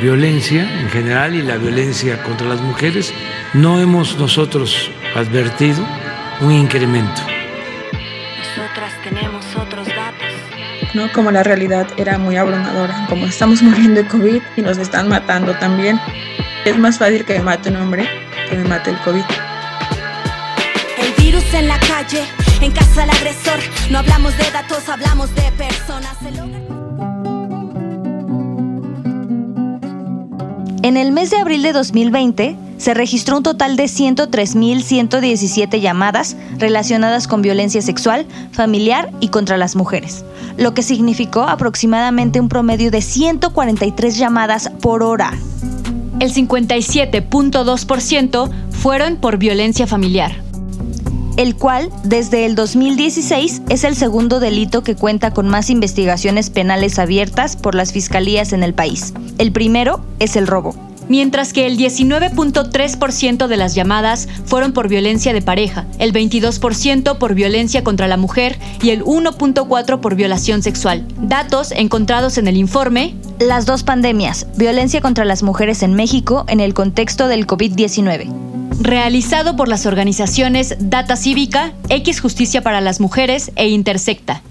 violencia 0.00 0.62
en 0.80 0.88
general 0.90 1.34
y 1.34 1.42
la 1.42 1.56
violencia 1.56 2.22
contra 2.22 2.46
las 2.46 2.60
mujeres, 2.60 3.12
no 3.54 3.80
hemos 3.80 4.18
nosotros 4.18 4.90
advertido 5.14 5.84
un 6.40 6.52
incremento. 6.52 7.20
Nosotras 8.38 8.92
tenemos 9.02 9.44
otros 9.56 9.86
datos. 9.88 10.28
¿no? 10.94 11.10
Como 11.12 11.30
la 11.30 11.42
realidad 11.42 11.86
era 11.96 12.18
muy 12.18 12.36
abrumadora, 12.36 13.06
como 13.08 13.26
estamos 13.26 13.62
muriendo 13.62 14.02
de 14.02 14.08
COVID 14.08 14.42
y 14.56 14.62
nos 14.62 14.78
están 14.78 15.08
matando 15.08 15.54
también. 15.54 15.98
Es 16.64 16.78
más 16.78 16.98
fácil 16.98 17.24
que 17.24 17.38
me 17.38 17.44
mate 17.44 17.70
un 17.70 17.76
hombre 17.76 18.08
que 18.48 18.56
me 18.56 18.64
mate 18.64 18.90
el 18.90 18.98
COVID. 18.98 19.24
El 20.98 21.24
virus 21.24 21.54
en 21.54 21.68
la 21.68 21.78
calle, 21.80 22.24
en 22.62 22.72
casa 22.72 23.04
el 23.04 23.10
agresor. 23.10 23.58
No 23.90 23.98
hablamos 23.98 24.34
de 24.38 24.50
datos, 24.50 24.88
hablamos 24.88 25.34
de 25.34 25.52
personas. 25.52 26.16
En 30.84 30.96
el 30.96 31.12
mes 31.12 31.30
de 31.30 31.38
abril 31.38 31.62
de 31.62 31.72
2020 31.72 32.56
se 32.76 32.94
registró 32.94 33.36
un 33.36 33.44
total 33.44 33.76
de 33.76 33.84
103.117 33.84 35.80
llamadas 35.80 36.36
relacionadas 36.58 37.28
con 37.28 37.40
violencia 37.40 37.80
sexual, 37.82 38.26
familiar 38.50 39.12
y 39.20 39.28
contra 39.28 39.56
las 39.56 39.76
mujeres, 39.76 40.24
lo 40.56 40.74
que 40.74 40.82
significó 40.82 41.42
aproximadamente 41.42 42.40
un 42.40 42.48
promedio 42.48 42.90
de 42.90 43.00
143 43.00 44.18
llamadas 44.18 44.72
por 44.80 45.04
hora. 45.04 45.38
El 46.18 46.34
57.2% 46.34 48.50
fueron 48.70 49.14
por 49.16 49.36
violencia 49.36 49.86
familiar 49.86 50.42
el 51.36 51.56
cual 51.56 51.90
desde 52.04 52.44
el 52.44 52.54
2016 52.54 53.62
es 53.68 53.84
el 53.84 53.96
segundo 53.96 54.40
delito 54.40 54.82
que 54.82 54.96
cuenta 54.96 55.32
con 55.32 55.48
más 55.48 55.70
investigaciones 55.70 56.50
penales 56.50 56.98
abiertas 56.98 57.56
por 57.56 57.74
las 57.74 57.92
fiscalías 57.92 58.52
en 58.52 58.62
el 58.62 58.74
país. 58.74 59.14
El 59.38 59.52
primero 59.52 60.04
es 60.18 60.36
el 60.36 60.46
robo. 60.46 60.74
Mientras 61.08 61.52
que 61.52 61.66
el 61.66 61.76
19.3% 61.76 63.46
de 63.46 63.56
las 63.56 63.74
llamadas 63.74 64.28
fueron 64.46 64.72
por 64.72 64.88
violencia 64.88 65.32
de 65.32 65.42
pareja, 65.42 65.86
el 65.98 66.12
22% 66.12 67.18
por 67.18 67.34
violencia 67.34 67.84
contra 67.84 68.08
la 68.08 68.16
mujer 68.16 68.58
y 68.82 68.90
el 68.90 69.04
1.4% 69.04 70.00
por 70.00 70.14
violación 70.14 70.62
sexual. 70.62 71.06
Datos 71.20 71.72
encontrados 71.72 72.38
en 72.38 72.46
el 72.46 72.56
informe 72.56 73.14
Las 73.40 73.66
dos 73.66 73.82
pandemias, 73.82 74.46
violencia 74.56 75.00
contra 75.00 75.24
las 75.24 75.42
mujeres 75.42 75.82
en 75.82 75.94
México 75.94 76.44
en 76.48 76.60
el 76.60 76.72
contexto 76.72 77.28
del 77.28 77.46
COVID-19 77.46 78.61
realizado 78.82 79.56
por 79.56 79.68
las 79.68 79.86
organizaciones 79.86 80.76
Data 80.78 81.16
Cívica, 81.16 81.72
X 81.88 82.20
Justicia 82.20 82.62
para 82.62 82.80
las 82.80 83.00
Mujeres 83.00 83.52
e 83.56 83.68
Intersecta. 83.68 84.42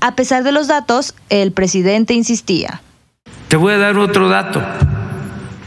A 0.00 0.14
pesar 0.14 0.44
de 0.44 0.52
los 0.52 0.68
datos, 0.68 1.14
el 1.28 1.52
presidente 1.52 2.14
insistía. 2.14 2.82
Te 3.48 3.56
voy 3.56 3.74
a 3.74 3.78
dar 3.78 3.98
otro 3.98 4.28
dato 4.28 4.62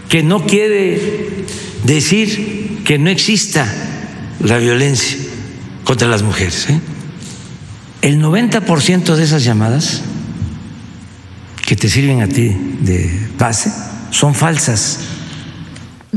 que 0.10 0.24
no 0.24 0.46
quiere 0.46 1.46
decir 1.84 2.84
que 2.84 2.98
no 2.98 3.10
exista 3.10 3.72
la 4.40 4.58
violencia 4.58 5.18
contra 5.84 6.08
las 6.08 6.24
mujeres. 6.24 6.70
¿eh? 6.70 6.80
El 8.02 8.22
90% 8.22 9.16
de 9.16 9.24
esas 9.24 9.44
llamadas 9.44 10.02
que 11.66 11.76
te 11.76 11.90
sirven 11.90 12.22
a 12.22 12.28
ti 12.28 12.50
de 12.82 13.30
base 13.38 13.72
son 14.12 14.36
falsas. 14.36 15.00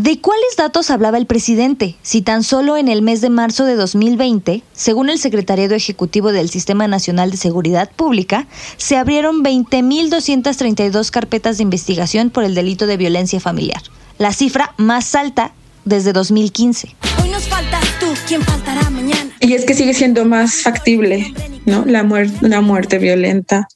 ¿De 0.01 0.21
cuáles 0.21 0.55
datos 0.57 0.93
hablaba 0.93 1.19
el 1.19 1.27
presidente? 1.27 1.97
Si 2.03 2.23
tan 2.23 2.45
solo 2.45 2.77
en 2.77 2.87
el 2.87 3.03
mes 3.03 3.21
de 3.21 3.31
marzo 3.31 3.65
de 3.65 3.75
2020, 3.75 4.63
según 4.73 5.11
el 5.11 5.19
Secretariado 5.19 5.75
Ejecutivo 5.75 6.31
del 6.31 6.51
Sistema 6.51 6.87
Nacional 6.87 7.33
de 7.33 7.37
Seguridad 7.37 7.91
Pública, 7.91 8.47
se 8.77 8.97
abrieron 8.97 9.43
20.232 9.43 11.11
carpetas 11.11 11.57
de 11.57 11.65
investigación 11.65 12.31
por 12.31 12.45
el 12.45 12.55
delito 12.55 12.87
de 12.87 12.97
violencia 12.97 13.41
familiar, 13.41 13.83
la 14.19 14.33
cifra 14.33 14.73
más 14.77 15.17
alta 15.17 15.53
desde 15.85 16.13
2015. 16.13 16.95
Hoy 17.21 17.31
nos 17.31 17.49
faltas 17.49 17.83
tú, 17.99 18.07
¿quién 18.29 18.43
faltará 18.43 18.89
mañana? 18.91 19.33
Y 19.41 19.55
es 19.55 19.65
que 19.65 19.75
sigue 19.75 19.95
siendo 19.95 20.25
más 20.25 20.63
factible, 20.63 21.35
¿no? 21.67 21.85
La 21.85 22.05
muerte, 22.05 22.47
una 22.47 22.61
muerte 22.61 22.99
violenta, 22.99 23.67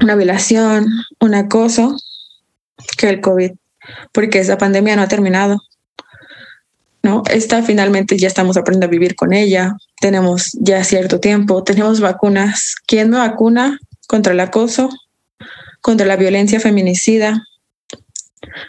una 0.00 0.14
violación, 0.14 0.86
un 1.20 1.34
acoso, 1.34 1.98
que 2.96 3.10
el 3.10 3.20
COVID 3.20 3.50
porque 4.12 4.38
esa 4.40 4.58
pandemia 4.58 4.96
no 4.96 5.02
ha 5.02 5.08
terminado. 5.08 5.62
¿no? 7.02 7.22
Esta 7.30 7.62
finalmente 7.62 8.18
ya 8.18 8.26
estamos 8.26 8.56
aprendiendo 8.56 8.86
a 8.86 8.90
vivir 8.90 9.14
con 9.14 9.32
ella, 9.32 9.76
tenemos 10.00 10.50
ya 10.60 10.82
cierto 10.82 11.20
tiempo, 11.20 11.62
tenemos 11.62 12.00
vacunas. 12.00 12.74
¿Quién 12.86 13.10
no 13.10 13.18
vacuna 13.18 13.78
contra 14.08 14.32
el 14.32 14.40
acoso, 14.40 14.88
contra 15.80 16.06
la 16.06 16.16
violencia 16.16 16.58
feminicida? 16.58 17.46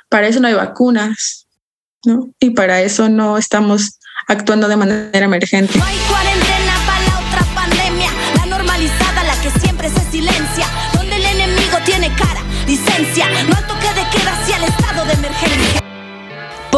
Para 0.09 0.27
eso 0.27 0.39
no 0.39 0.47
hay 0.47 0.53
vacunas, 0.53 1.47
¿no? 2.05 2.29
Y 2.39 2.51
para 2.51 2.81
eso 2.81 3.09
no 3.09 3.37
estamos 3.37 3.99
actuando 4.27 4.67
de 4.67 4.77
manera 4.77 5.25
emergente. 5.25 5.77
No 5.77 5.85
hay 5.85 5.97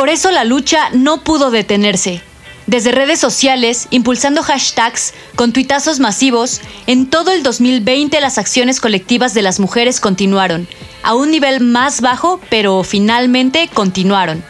Por 0.09 0.15
eso 0.15 0.31
la 0.31 0.43
lucha 0.43 0.89
no 0.91 1.23
pudo 1.23 1.51
detenerse. 1.51 2.23
Desde 2.65 2.91
redes 2.91 3.19
sociales, 3.19 3.87
impulsando 3.91 4.41
hashtags, 4.41 5.13
con 5.35 5.53
tuitazos 5.53 5.99
masivos, 5.99 6.61
en 6.87 7.11
todo 7.11 7.29
el 7.29 7.43
2020 7.43 8.19
las 8.19 8.39
acciones 8.39 8.79
colectivas 8.81 9.35
de 9.35 9.43
las 9.43 9.59
mujeres 9.59 9.99
continuaron, 9.99 10.67
a 11.03 11.13
un 11.13 11.29
nivel 11.29 11.59
más 11.59 12.01
bajo, 12.01 12.41
pero 12.49 12.83
finalmente 12.83 13.69
continuaron. 13.71 14.43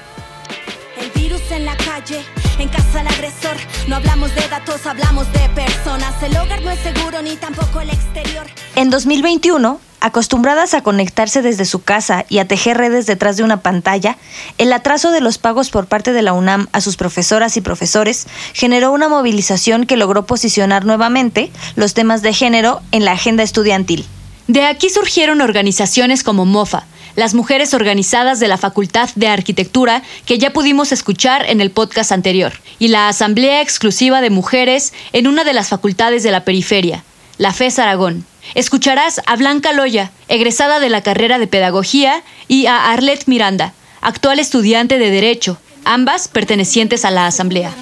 No 3.88 3.96
hablamos 3.96 4.34
de 4.36 4.48
datos, 4.48 4.86
hablamos 4.86 5.32
de 5.34 5.50
personas. 5.50 6.22
El 6.22 6.38
hogar 6.38 6.62
no 6.62 6.72
es 6.72 6.80
seguro 6.80 7.22
ni 7.22 7.36
tampoco 7.36 7.82
el 7.82 7.90
exterior. 7.90 8.46
En 8.76 8.90
2021, 8.90 9.80
acostumbradas 10.00 10.74
a 10.74 10.82
conectarse 10.82 11.42
desde 11.42 11.66
su 11.66 11.82
casa 11.82 12.26
y 12.30 12.40
a 12.40 12.48
tejer 12.48 12.78
redes 12.78 13.06
detrás 13.06 13.38
de 13.38 13.44
una 13.44 13.62
pantalla, 13.62 14.18
el 14.58 14.72
atraso 14.74 15.12
de 15.12 15.22
los 15.22 15.38
pagos 15.38 15.70
por 15.70 15.88
parte 15.88 16.14
de 16.14 16.22
la 16.22 16.34
UNAM 16.34 16.68
a 16.72 16.82
sus 16.82 16.98
profesoras 16.98 17.58
y 17.58 17.62
profesores 17.62 18.28
generó 18.54 18.92
una 18.92 19.10
movilización 19.10 19.86
que 19.86 19.98
logró 19.98 20.26
posicionar 20.26 20.86
nuevamente 20.86 21.52
los 21.76 21.94
temas 21.94 22.22
de 22.22 22.34
género 22.34 22.82
en 22.92 23.06
la 23.06 23.14
agenda 23.14 23.44
estudiantil. 23.44 24.06
De 24.48 24.66
aquí 24.66 24.90
surgieron 24.90 25.42
organizaciones 25.42 26.24
como 26.24 26.46
MOFA, 26.46 26.86
las 27.16 27.34
mujeres 27.34 27.74
organizadas 27.74 28.40
de 28.40 28.48
la 28.48 28.58
Facultad 28.58 29.10
de 29.16 29.28
Arquitectura 29.28 30.04
que 30.26 30.38
ya 30.38 30.54
pudimos 30.54 30.92
escuchar 30.92 31.46
en 31.50 31.62
el 31.62 31.72
podcast 31.72 32.12
anterior, 32.12 32.54
y 32.80 32.90
la 32.90 33.08
Asamblea 33.08 33.62
Exclusiva 33.62 34.22
de 34.22 34.30
Mujeres 34.30 34.94
en 35.14 35.28
una 35.28 35.44
de 35.44 35.54
las 35.54 35.70
facultades 35.70 36.24
de 36.24 36.32
la 36.32 36.44
periferia, 36.44 37.04
la 37.38 37.54
FES 37.54 37.80
Aragón. 37.80 38.26
Escucharás 38.56 39.22
a 39.26 39.36
Blanca 39.36 39.74
Loya, 39.74 40.12
egresada 40.28 40.80
de 40.80 40.90
la 40.90 41.04
carrera 41.04 41.40
de 41.40 41.48
Pedagogía, 41.48 42.24
y 42.48 42.66
a 42.66 42.92
Arlette 42.92 43.28
Miranda, 43.28 43.74
actual 44.02 44.40
estudiante 44.40 44.98
de 44.98 45.12
Derecho, 45.12 45.58
ambas 45.86 46.28
pertenecientes 46.28 47.06
a 47.06 47.12
la 47.12 47.28
Asamblea. 47.28 47.74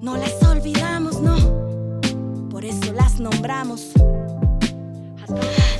No 0.00 0.16
las 0.16 0.42
olvidamos, 0.42 1.20
no. 1.20 2.48
Por 2.50 2.64
eso 2.64 2.92
las 2.94 3.20
nombramos. 3.20 3.88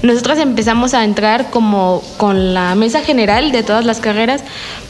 Nosotros 0.09 0.39
empezamos 0.39 0.95
a 0.95 1.05
entrar 1.05 1.51
como 1.51 2.03
con 2.17 2.55
la 2.55 2.75
mesa 2.75 3.03
general 3.03 3.53
de 3.53 3.63
todas 3.63 3.85
las 3.85 4.01
carreras, 4.01 4.43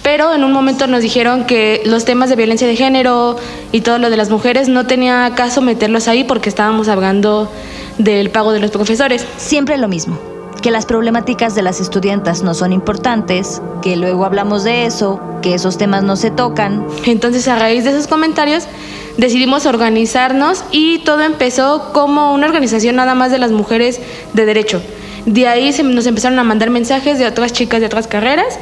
pero 0.04 0.32
en 0.32 0.44
un 0.44 0.52
momento 0.52 0.86
nos 0.86 1.02
dijeron 1.02 1.44
que 1.44 1.82
los 1.84 2.04
temas 2.04 2.30
de 2.30 2.36
violencia 2.36 2.68
de 2.68 2.76
género 2.76 3.36
y 3.72 3.80
todo 3.80 3.98
lo 3.98 4.10
de 4.10 4.16
las 4.16 4.30
mujeres 4.30 4.68
no 4.68 4.86
tenía 4.86 5.32
caso 5.34 5.60
meterlos 5.60 6.06
ahí 6.06 6.22
porque 6.22 6.48
estábamos 6.48 6.86
hablando 6.86 7.50
del 7.98 8.30
pago 8.30 8.52
de 8.52 8.60
los 8.60 8.70
profesores. 8.70 9.26
Siempre 9.38 9.76
lo 9.76 9.88
mismo, 9.88 10.20
que 10.62 10.70
las 10.70 10.86
problemáticas 10.86 11.56
de 11.56 11.62
las 11.62 11.80
estudiantas 11.80 12.44
no 12.44 12.54
son 12.54 12.72
importantes, 12.72 13.60
que 13.82 13.96
luego 13.96 14.24
hablamos 14.24 14.62
de 14.62 14.86
eso, 14.86 15.20
que 15.42 15.52
esos 15.54 15.78
temas 15.78 16.04
no 16.04 16.14
se 16.14 16.30
tocan. 16.30 16.86
Entonces 17.06 17.48
a 17.48 17.58
raíz 17.58 17.82
de 17.82 17.90
esos 17.90 18.06
comentarios 18.06 18.68
decidimos 19.16 19.66
organizarnos 19.66 20.62
y 20.70 21.00
todo 21.00 21.22
empezó 21.22 21.90
como 21.92 22.32
una 22.32 22.46
organización 22.46 22.94
nada 22.94 23.16
más 23.16 23.32
de 23.32 23.38
las 23.38 23.50
mujeres 23.50 24.00
de 24.32 24.46
derecho. 24.46 24.80
De 25.28 25.46
ahí 25.46 25.74
se 25.74 25.82
nos 25.82 26.06
empezaron 26.06 26.38
a 26.38 26.42
mandar 26.42 26.70
mensajes 26.70 27.18
de 27.18 27.26
otras 27.26 27.52
chicas 27.52 27.80
de 27.80 27.86
otras 27.86 28.06
carreras 28.06 28.58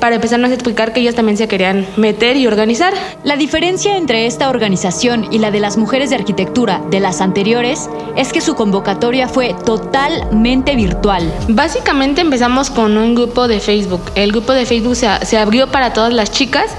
para 0.00 0.16
empezarnos 0.16 0.50
a 0.50 0.54
explicar 0.54 0.92
que 0.92 1.00
ellas 1.00 1.14
también 1.14 1.36
se 1.36 1.46
querían 1.46 1.86
meter 1.96 2.36
y 2.36 2.46
organizar. 2.46 2.94
La 3.22 3.36
diferencia 3.36 3.96
entre 3.96 4.26
esta 4.26 4.48
organización 4.48 5.28
y 5.30 5.38
la 5.38 5.50
de 5.50 5.60
las 5.60 5.76
mujeres 5.76 6.10
de 6.10 6.16
arquitectura 6.16 6.82
de 6.90 7.00
las 7.00 7.20
anteriores 7.20 7.88
es 8.16 8.32
que 8.32 8.40
su 8.40 8.54
convocatoria 8.54 9.28
fue 9.28 9.54
totalmente 9.64 10.74
virtual. 10.74 11.30
Básicamente 11.48 12.22
empezamos 12.22 12.70
con 12.70 12.96
un 12.96 13.14
grupo 13.14 13.46
de 13.46 13.60
Facebook. 13.60 14.00
El 14.14 14.32
grupo 14.32 14.52
de 14.54 14.64
Facebook 14.64 14.96
se, 14.96 15.08
se 15.26 15.36
abrió 15.36 15.66
para 15.70 15.92
todas 15.92 16.12
las 16.12 16.32
chicas 16.32 16.70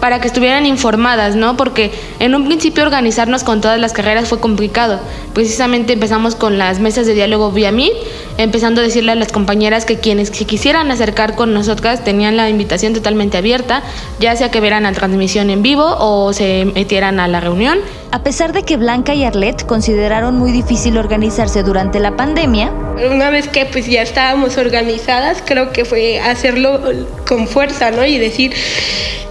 para 0.00 0.20
que 0.20 0.26
estuvieran 0.26 0.64
informadas, 0.64 1.36
¿no? 1.36 1.56
Porque 1.56 1.92
en 2.18 2.34
un 2.34 2.46
principio 2.46 2.82
organizarnos 2.82 3.44
con 3.44 3.60
todas 3.60 3.78
las 3.78 3.92
carreras 3.92 4.28
fue 4.28 4.40
complicado. 4.40 4.98
Precisamente 5.34 5.92
empezamos 5.92 6.34
con 6.34 6.56
las 6.56 6.80
mesas 6.80 7.06
de 7.06 7.14
diálogo 7.14 7.52
vía 7.52 7.72
Meet, 7.72 7.92
empezando 8.38 8.80
a 8.80 8.84
decirle 8.84 9.12
a 9.12 9.16
las 9.16 9.30
compañeras 9.30 9.84
que 9.84 9.98
quienes 9.98 10.28
se 10.28 10.46
quisieran 10.46 10.90
acercar 10.90 11.34
con 11.34 11.52
nosotras 11.52 12.02
tenían 12.02 12.36
la 12.36 12.48
invitación 12.48 12.69
totalmente 12.78 13.36
abierta, 13.38 13.82
ya 14.18 14.36
sea 14.36 14.50
que 14.50 14.60
vieran 14.60 14.84
la 14.84 14.92
transmisión 14.92 15.50
en 15.50 15.62
vivo 15.62 15.96
o 15.98 16.32
se 16.32 16.64
metieran 16.64 17.20
a 17.20 17.28
la 17.28 17.40
reunión. 17.40 17.78
A 18.12 18.22
pesar 18.22 18.52
de 18.52 18.64
que 18.64 18.76
Blanca 18.76 19.14
y 19.14 19.24
Arlette 19.24 19.64
consideraron 19.64 20.36
muy 20.36 20.50
difícil 20.50 20.96
organizarse 20.98 21.62
durante 21.62 22.00
la 22.00 22.16
pandemia, 22.16 22.72
una 23.08 23.30
vez 23.30 23.48
que 23.48 23.66
pues 23.66 23.86
ya 23.86 24.02
estábamos 24.02 24.58
organizadas, 24.58 25.42
creo 25.44 25.72
que 25.72 25.84
fue 25.84 26.18
hacerlo 26.20 26.80
con 27.26 27.46
fuerza, 27.46 27.90
¿no? 27.90 28.04
Y 28.04 28.18
decir, 28.18 28.52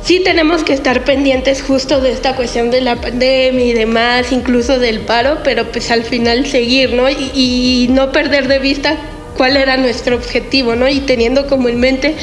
sí 0.01 0.21
tenemos 0.23 0.63
que 0.63 0.73
estar 0.73 1.03
pendientes 1.03 1.61
justo 1.61 1.99
de 1.99 2.11
esta 2.11 2.35
cuestión 2.35 2.71
de 2.71 2.81
la 2.81 2.95
pandemia 2.95 3.65
y 3.65 3.73
demás, 3.73 4.31
incluso 4.31 4.79
del 4.79 5.01
paro, 5.01 5.39
pero 5.43 5.71
pues 5.71 5.91
al 5.91 6.03
final 6.03 6.45
seguir, 6.45 6.93
¿no? 6.93 7.09
Y, 7.09 7.31
y 7.33 7.87
no 7.91 8.11
perder 8.11 8.47
de 8.47 8.59
vista 8.59 8.97
cuál 9.39 9.55
era 9.55 9.77
nuestro 9.77 10.17
objetivo, 10.17 10.75
¿no? 10.75 10.89
Y 10.89 10.99
teniendo 10.99 11.47
como 11.47 11.69
en 11.69 11.79
mente 11.79 12.17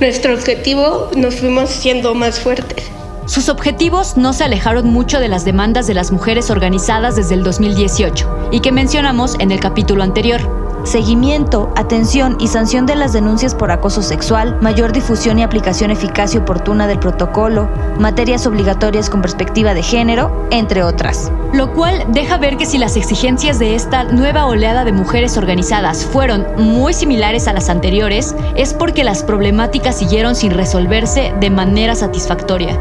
nuestro 0.00 0.34
objetivo, 0.34 1.08
nos 1.14 1.36
fuimos 1.36 1.70
siendo 1.70 2.16
más 2.16 2.40
fuertes. 2.40 2.82
Sus 3.26 3.48
objetivos 3.48 4.16
no 4.16 4.32
se 4.32 4.42
alejaron 4.42 4.88
mucho 4.88 5.20
de 5.20 5.28
las 5.28 5.44
demandas 5.44 5.86
de 5.86 5.94
las 5.94 6.10
mujeres 6.10 6.50
organizadas 6.50 7.14
desde 7.14 7.36
el 7.36 7.44
2018 7.44 8.48
y 8.50 8.58
que 8.58 8.72
mencionamos 8.72 9.36
en 9.38 9.52
el 9.52 9.60
capítulo 9.60 10.02
anterior 10.02 10.67
seguimiento, 10.88 11.72
atención 11.76 12.36
y 12.40 12.48
sanción 12.48 12.86
de 12.86 12.96
las 12.96 13.12
denuncias 13.12 13.54
por 13.54 13.70
acoso 13.70 14.02
sexual, 14.02 14.58
mayor 14.60 14.92
difusión 14.92 15.38
y 15.38 15.42
aplicación 15.42 15.90
eficaz 15.90 16.34
y 16.34 16.38
oportuna 16.38 16.86
del 16.86 16.98
protocolo, 16.98 17.68
materias 17.98 18.46
obligatorias 18.46 19.10
con 19.10 19.22
perspectiva 19.22 19.74
de 19.74 19.82
género, 19.82 20.48
entre 20.50 20.82
otras. 20.82 21.30
Lo 21.52 21.72
cual 21.72 22.04
deja 22.08 22.38
ver 22.38 22.56
que 22.56 22.66
si 22.66 22.78
las 22.78 22.96
exigencias 22.96 23.58
de 23.58 23.74
esta 23.74 24.04
nueva 24.04 24.46
oleada 24.46 24.84
de 24.84 24.92
mujeres 24.92 25.36
organizadas 25.36 26.04
fueron 26.04 26.46
muy 26.56 26.92
similares 26.94 27.48
a 27.48 27.52
las 27.52 27.68
anteriores, 27.68 28.34
es 28.56 28.74
porque 28.74 29.04
las 29.04 29.22
problemáticas 29.22 29.96
siguieron 29.98 30.34
sin 30.34 30.52
resolverse 30.52 31.32
de 31.38 31.50
manera 31.50 31.94
satisfactoria. 31.94 32.78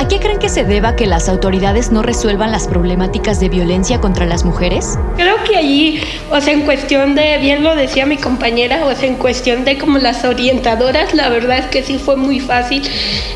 ¿A 0.00 0.08
qué 0.08 0.18
creen 0.18 0.38
que 0.38 0.48
se 0.48 0.64
deba 0.64 0.96
que 0.96 1.04
las 1.04 1.28
autoridades 1.28 1.92
no 1.92 2.02
resuelvan 2.02 2.50
las 2.50 2.66
problemáticas 2.66 3.38
de 3.38 3.50
violencia 3.50 4.00
contra 4.00 4.24
las 4.24 4.46
mujeres? 4.46 4.98
Creo 5.16 5.44
que 5.44 5.58
allí, 5.58 6.00
o 6.30 6.40
sea, 6.40 6.54
en 6.54 6.62
cuestión 6.62 7.14
de, 7.14 7.36
bien 7.36 7.62
lo 7.62 7.76
decía 7.76 8.06
mi 8.06 8.16
compañera, 8.16 8.86
o 8.86 8.94
sea, 8.94 9.06
en 9.06 9.16
cuestión 9.16 9.66
de 9.66 9.76
como 9.76 9.98
las 9.98 10.24
orientadoras, 10.24 11.12
la 11.12 11.28
verdad 11.28 11.58
es 11.58 11.66
que 11.66 11.82
sí 11.82 11.98
fue 11.98 12.16
muy 12.16 12.40
fácil 12.40 12.82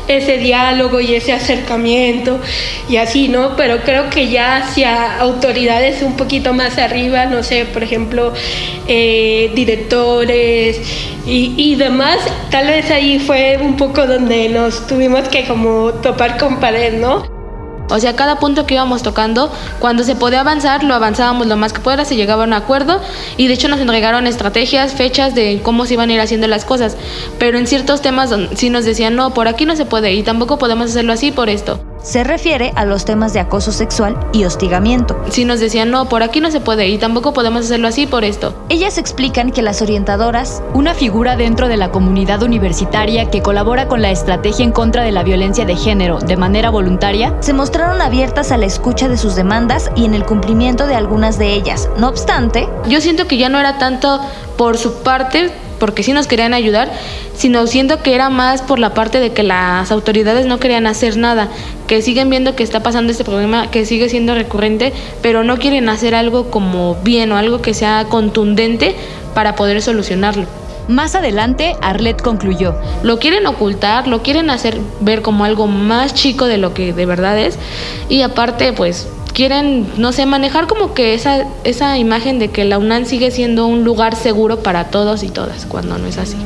ese 0.07 0.39
diálogo 0.39 0.99
y 0.99 1.13
ese 1.13 1.33
acercamiento 1.33 2.39
y 2.89 2.97
así, 2.97 3.27
¿no? 3.27 3.55
Pero 3.55 3.81
creo 3.85 4.09
que 4.09 4.29
ya 4.29 4.57
hacia 4.57 5.19
autoridades 5.19 6.01
un 6.01 6.17
poquito 6.17 6.51
más 6.53 6.79
arriba, 6.79 7.27
no 7.27 7.43
sé, 7.43 7.65
por 7.65 7.83
ejemplo, 7.83 8.33
eh, 8.87 9.51
directores 9.53 10.81
y, 11.27 11.53
y 11.57 11.75
demás, 11.75 12.17
tal 12.49 12.67
vez 12.67 12.89
ahí 12.89 13.19
fue 13.19 13.57
un 13.61 13.77
poco 13.77 14.07
donde 14.07 14.49
nos 14.49 14.87
tuvimos 14.87 15.27
que 15.29 15.43
como 15.45 15.91
topar 16.01 16.37
con 16.37 16.54
pared, 16.59 16.99
¿no? 16.99 17.35
O 17.89 17.99
sea, 17.99 18.15
cada 18.15 18.39
punto 18.39 18.65
que 18.65 18.73
íbamos 18.73 19.03
tocando, 19.03 19.51
cuando 19.79 20.03
se 20.03 20.15
podía 20.15 20.39
avanzar, 20.39 20.83
lo 20.83 20.95
avanzábamos 20.95 21.45
lo 21.47 21.55
más 21.55 21.71
que 21.71 21.81
pueda, 21.81 22.03
se 22.03 22.15
llegaba 22.15 22.43
a 22.43 22.47
un 22.47 22.53
acuerdo 22.53 22.99
y 23.37 23.47
de 23.47 23.53
hecho 23.53 23.67
nos 23.67 23.79
entregaron 23.79 24.25
estrategias, 24.25 24.93
fechas 24.93 25.35
de 25.35 25.61
cómo 25.61 25.85
se 25.85 25.93
iban 25.93 26.09
a 26.09 26.13
ir 26.13 26.19
haciendo 26.19 26.47
las 26.47 26.65
cosas. 26.65 26.97
Pero 27.37 27.59
en 27.59 27.67
ciertos 27.67 28.01
temas 28.01 28.33
sí 28.55 28.69
nos 28.71 28.85
decían, 28.85 29.15
no, 29.15 29.33
por 29.33 29.47
aquí 29.47 29.65
no 29.65 29.75
se 29.75 29.85
puede 29.85 30.13
y 30.13 30.23
tampoco 30.23 30.57
podemos 30.57 30.89
hacerlo 30.89 31.13
así 31.13 31.31
por 31.31 31.47
esto. 31.47 31.79
Se 32.05 32.23
refiere 32.23 32.71
a 32.75 32.85
los 32.85 33.03
temas 33.03 33.33
de 33.33 33.39
acoso 33.39 33.71
sexual 33.71 34.15
y 34.31 34.43
hostigamiento. 34.43 35.19
Sí 35.31 35.43
nos 35.43 35.59
decían, 35.59 35.89
no, 35.89 36.07
por 36.07 36.21
aquí 36.21 36.39
no 36.39 36.51
se 36.51 36.59
puede 36.59 36.87
y 36.87 36.99
tampoco 36.99 37.33
podemos 37.33 37.65
hacerlo 37.65 37.87
así 37.87 38.05
por 38.05 38.23
esto. 38.23 38.53
Ellas 38.69 38.99
explican 38.99 39.51
que 39.51 39.63
las 39.63 39.81
orientadoras, 39.81 40.61
una 40.75 40.93
figura 40.93 41.35
dentro 41.35 41.67
de 41.67 41.77
la 41.77 41.89
comunidad 41.89 42.43
universitaria 42.43 43.31
que 43.31 43.41
colabora 43.41 43.87
con 43.87 44.03
la 44.03 44.11
estrategia 44.11 44.63
en 44.63 44.71
contra 44.71 45.01
de 45.01 45.11
la 45.11 45.23
violencia 45.23 45.65
de 45.65 45.75
género 45.75 46.19
de 46.19 46.37
manera 46.37 46.69
voluntaria, 46.69 47.35
se 47.39 47.53
mostraron 47.53 47.99
abiertas 47.99 48.51
a 48.51 48.57
la 48.57 48.67
escucha 48.67 49.09
de 49.09 49.17
sus 49.17 49.33
demandas 49.33 49.89
y 49.95 50.05
en 50.05 50.13
el 50.13 50.25
cumplimiento 50.25 50.85
de 50.85 50.93
algunas 50.93 51.39
de 51.39 51.53
ellas. 51.53 51.89
No 51.97 52.07
obstante, 52.07 52.69
yo 52.87 53.01
siento 53.01 53.25
que 53.25 53.37
ya 53.37 53.49
no 53.49 53.59
era 53.59 53.79
tanto 53.79 54.21
por 54.57 54.77
su 54.77 55.01
parte 55.01 55.51
porque 55.79 56.03
sí 56.03 56.13
nos 56.13 56.27
querían 56.27 56.53
ayudar, 56.53 56.91
sino 57.35 57.67
siento 57.67 58.01
que 58.01 58.15
era 58.15 58.29
más 58.29 58.61
por 58.61 58.79
la 58.79 58.93
parte 58.93 59.19
de 59.19 59.31
que 59.33 59.43
las 59.43 59.91
autoridades 59.91 60.45
no 60.45 60.59
querían 60.59 60.87
hacer 60.87 61.17
nada, 61.17 61.49
que 61.87 62.01
siguen 62.01 62.29
viendo 62.29 62.55
que 62.55 62.63
está 62.63 62.81
pasando 62.81 63.11
este 63.11 63.23
problema, 63.23 63.69
que 63.71 63.85
sigue 63.85 64.09
siendo 64.09 64.35
recurrente, 64.35 64.93
pero 65.21 65.43
no 65.43 65.57
quieren 65.57 65.89
hacer 65.89 66.15
algo 66.15 66.49
como 66.49 66.95
bien 67.03 67.31
o 67.31 67.37
algo 67.37 67.61
que 67.61 67.73
sea 67.73 68.05
contundente 68.09 68.95
para 69.33 69.55
poder 69.55 69.81
solucionarlo. 69.81 70.45
Más 70.87 71.15
adelante, 71.15 71.75
Arlette 71.81 72.21
concluyó. 72.21 72.75
Lo 73.01 73.17
quieren 73.17 73.47
ocultar, 73.47 74.07
lo 74.07 74.21
quieren 74.21 74.51
hacer 74.51 74.77
ver 74.99 75.23
como 75.23 75.43
algo 75.43 75.65
más 75.65 76.13
chico 76.13 76.45
de 76.45 76.59
lo 76.59 76.75
que 76.75 76.93
de 76.93 77.05
verdad 77.07 77.39
es. 77.39 77.57
Y 78.07 78.21
aparte, 78.21 78.71
pues 78.71 79.07
quieren, 79.35 79.85
no 79.97 80.13
sé, 80.13 80.25
manejar 80.25 80.65
como 80.65 80.95
que 80.95 81.13
esa, 81.13 81.45
esa 81.63 81.99
imagen 81.99 82.39
de 82.39 82.49
que 82.49 82.63
la 82.63 82.79
UNAM 82.79 83.05
sigue 83.05 83.29
siendo 83.29 83.67
un 83.67 83.83
lugar 83.83 84.15
seguro 84.15 84.63
para 84.63 84.85
todos 84.85 85.21
y 85.21 85.29
todas, 85.29 85.65
cuando 85.67 85.99
no 85.99 86.07
es 86.07 86.17
así. 86.17 86.37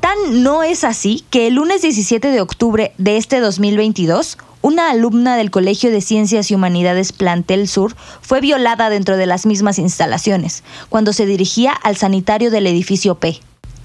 Tan 0.00 0.16
Tan 0.24 0.42
no 0.42 0.62
es 0.62 0.82
así 0.82 1.24
que 1.30 1.46
el 1.46 1.54
lunes 1.54 1.82
17 1.82 2.28
de 2.28 2.40
octubre 2.40 2.92
de 2.96 3.18
este 3.18 3.38
2022, 3.38 4.38
una 4.62 4.90
alumna 4.90 5.36
del 5.36 5.50
Colegio 5.50 5.90
de 5.90 6.00
Ciencias 6.00 6.50
y 6.50 6.54
Humanidades 6.54 7.12
Plantel 7.12 7.68
Sur 7.68 7.94
fue 8.22 8.40
violada 8.40 8.88
dentro 8.88 9.16
de 9.16 9.26
las 9.26 9.44
mismas 9.44 9.78
instalaciones, 9.78 10.64
cuando 10.88 11.12
se 11.12 11.26
dirigía 11.26 11.72
al 11.72 11.96
sanitario 11.96 12.50
del 12.50 12.66
edificio 12.66 13.16
P. 13.16 13.40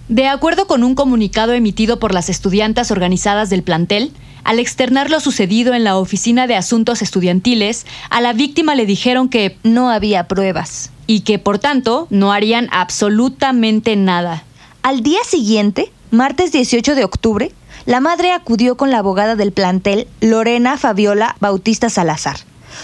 De 0.08 0.28
acuerdo 0.28 0.68
con 0.68 0.86
un 0.86 0.96
comunicado 0.96 1.52
emitido 1.52 2.00
por 2.00 2.14
las 2.14 2.30
estudiantas 2.30 2.92
organizadas 2.92 3.50
del 3.50 3.62
plantel, 3.62 4.14
al 4.44 4.60
externar 4.60 5.10
lo 5.10 5.20
sucedido 5.20 5.74
en 5.74 5.84
la 5.84 5.98
Oficina 5.98 6.48
de 6.48 6.56
Asuntos 6.56 7.02
Estudiantiles, 7.02 7.86
a 8.10 8.22
la 8.22 8.34
víctima 8.34 8.76
le 8.76 8.86
dijeron 8.86 9.30
que 9.30 9.58
no 9.64 9.90
había 9.90 10.28
pruebas 10.28 10.92
y 11.08 11.22
que 11.22 11.40
por 11.40 11.60
tanto 11.60 12.08
no 12.10 12.32
harían 12.32 12.68
absolutamente 12.72 13.96
nada. 13.96 14.44
Al 14.84 15.02
día 15.02 15.20
siguiente, 15.26 15.92
martes 16.12 16.52
18 16.52 16.96
de 16.96 17.04
octubre, 17.04 17.52
la 17.86 18.00
madre 18.00 18.32
acudió 18.32 18.78
con 18.78 18.92
la 18.92 19.00
abogada 19.00 19.36
del 19.36 19.52
plantel, 19.52 20.08
Lorena 20.22 20.78
Fabiola 20.78 21.36
Bautista 21.40 21.90
Salazar. 21.90 22.38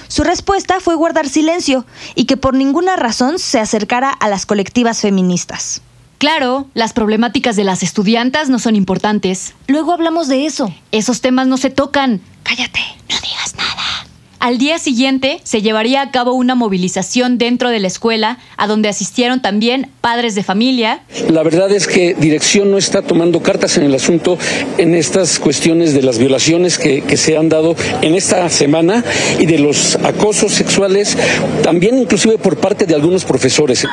Su 0.07 0.23
respuesta 0.23 0.79
fue 0.79 0.95
guardar 0.95 1.27
silencio 1.27 1.85
y 2.15 2.25
que 2.25 2.37
por 2.37 2.53
ninguna 2.53 2.95
razón 2.95 3.39
se 3.39 3.59
acercara 3.59 4.09
a 4.09 4.29
las 4.29 4.45
colectivas 4.45 5.01
feministas. 5.01 5.81
Claro, 6.17 6.67
las 6.73 6.93
problemáticas 6.93 7.55
de 7.55 7.63
las 7.63 7.83
estudiantas 7.83 8.49
no 8.49 8.59
son 8.59 8.75
importantes. 8.75 9.53
Luego 9.67 9.91
hablamos 9.91 10.27
de 10.27 10.45
eso. 10.45 10.73
Esos 10.91 11.21
temas 11.21 11.47
no 11.47 11.57
se 11.57 11.69
tocan. 11.69 12.21
Cállate, 12.43 12.79
no 13.09 13.15
digas 13.21 13.55
nada. 13.57 13.83
Al 14.43 14.57
día 14.57 14.77
siguiente 14.77 15.39
se 15.45 15.61
llevaría 15.61 16.01
a 16.01 16.11
cabo 16.11 16.33
una 16.33 16.53
movilización 16.53 17.37
dentro 17.37 17.69
de 17.69 17.79
la 17.79 17.87
escuela, 17.87 18.39
a 18.57 18.67
donde 18.67 18.89
asistieron 18.89 19.41
también 19.41 19.89
padres 20.01 20.35
de 20.35 20.43
familia. 20.43 21.01
La 21.29 21.43
verdad 21.43 21.71
es 21.71 21.87
que 21.87 22.13
dirección 22.13 22.69
no 22.69 22.77
está 22.77 23.01
tomando 23.01 23.41
cartas 23.41 23.77
en 23.77 23.85
el 23.85 23.95
asunto 23.95 24.37
en 24.77 24.95
estas 24.95 25.39
cuestiones 25.39 25.93
de 25.93 26.01
las 26.01 26.17
violaciones 26.17 26.77
que, 26.77 27.03
que 27.03 27.15
se 27.15 27.37
han 27.37 27.47
dado 27.47 27.77
en 28.01 28.15
esta 28.15 28.49
semana 28.49 29.01
y 29.39 29.45
de 29.45 29.59
los 29.59 29.95
acosos 29.95 30.51
sexuales, 30.51 31.17
también 31.63 31.97
inclusive 31.97 32.37
por 32.37 32.57
parte 32.57 32.85
de 32.85 32.95
algunos 32.95 33.23
profesores 33.23 33.87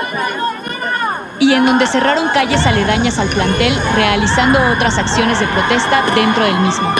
y 1.40 1.53
en 1.53 1.64
donde 1.64 1.87
cerraron 1.87 2.29
calles 2.29 2.66
aledañas 2.66 3.18
al 3.18 3.29
plantel, 3.29 3.74
realizando 3.96 4.59
otras 4.72 4.98
acciones 4.98 5.40
de 5.40 5.46
protesta 5.48 6.05
dentro 6.14 6.44
del 6.44 6.61
mismo. 6.61 6.94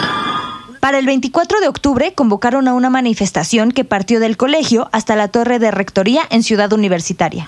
Para 0.81 0.97
el 0.97 1.05
24 1.05 1.59
de 1.59 1.67
octubre 1.67 2.13
convocaron 2.13 2.67
a 2.67 2.73
una 2.73 2.89
manifestación 2.89 3.71
que 3.71 3.85
partió 3.85 4.19
del 4.19 4.35
colegio 4.35 4.89
hasta 4.91 5.15
la 5.15 5.27
torre 5.27 5.59
de 5.59 5.69
rectoría 5.69 6.23
en 6.31 6.41
Ciudad 6.41 6.73
Universitaria. 6.73 7.47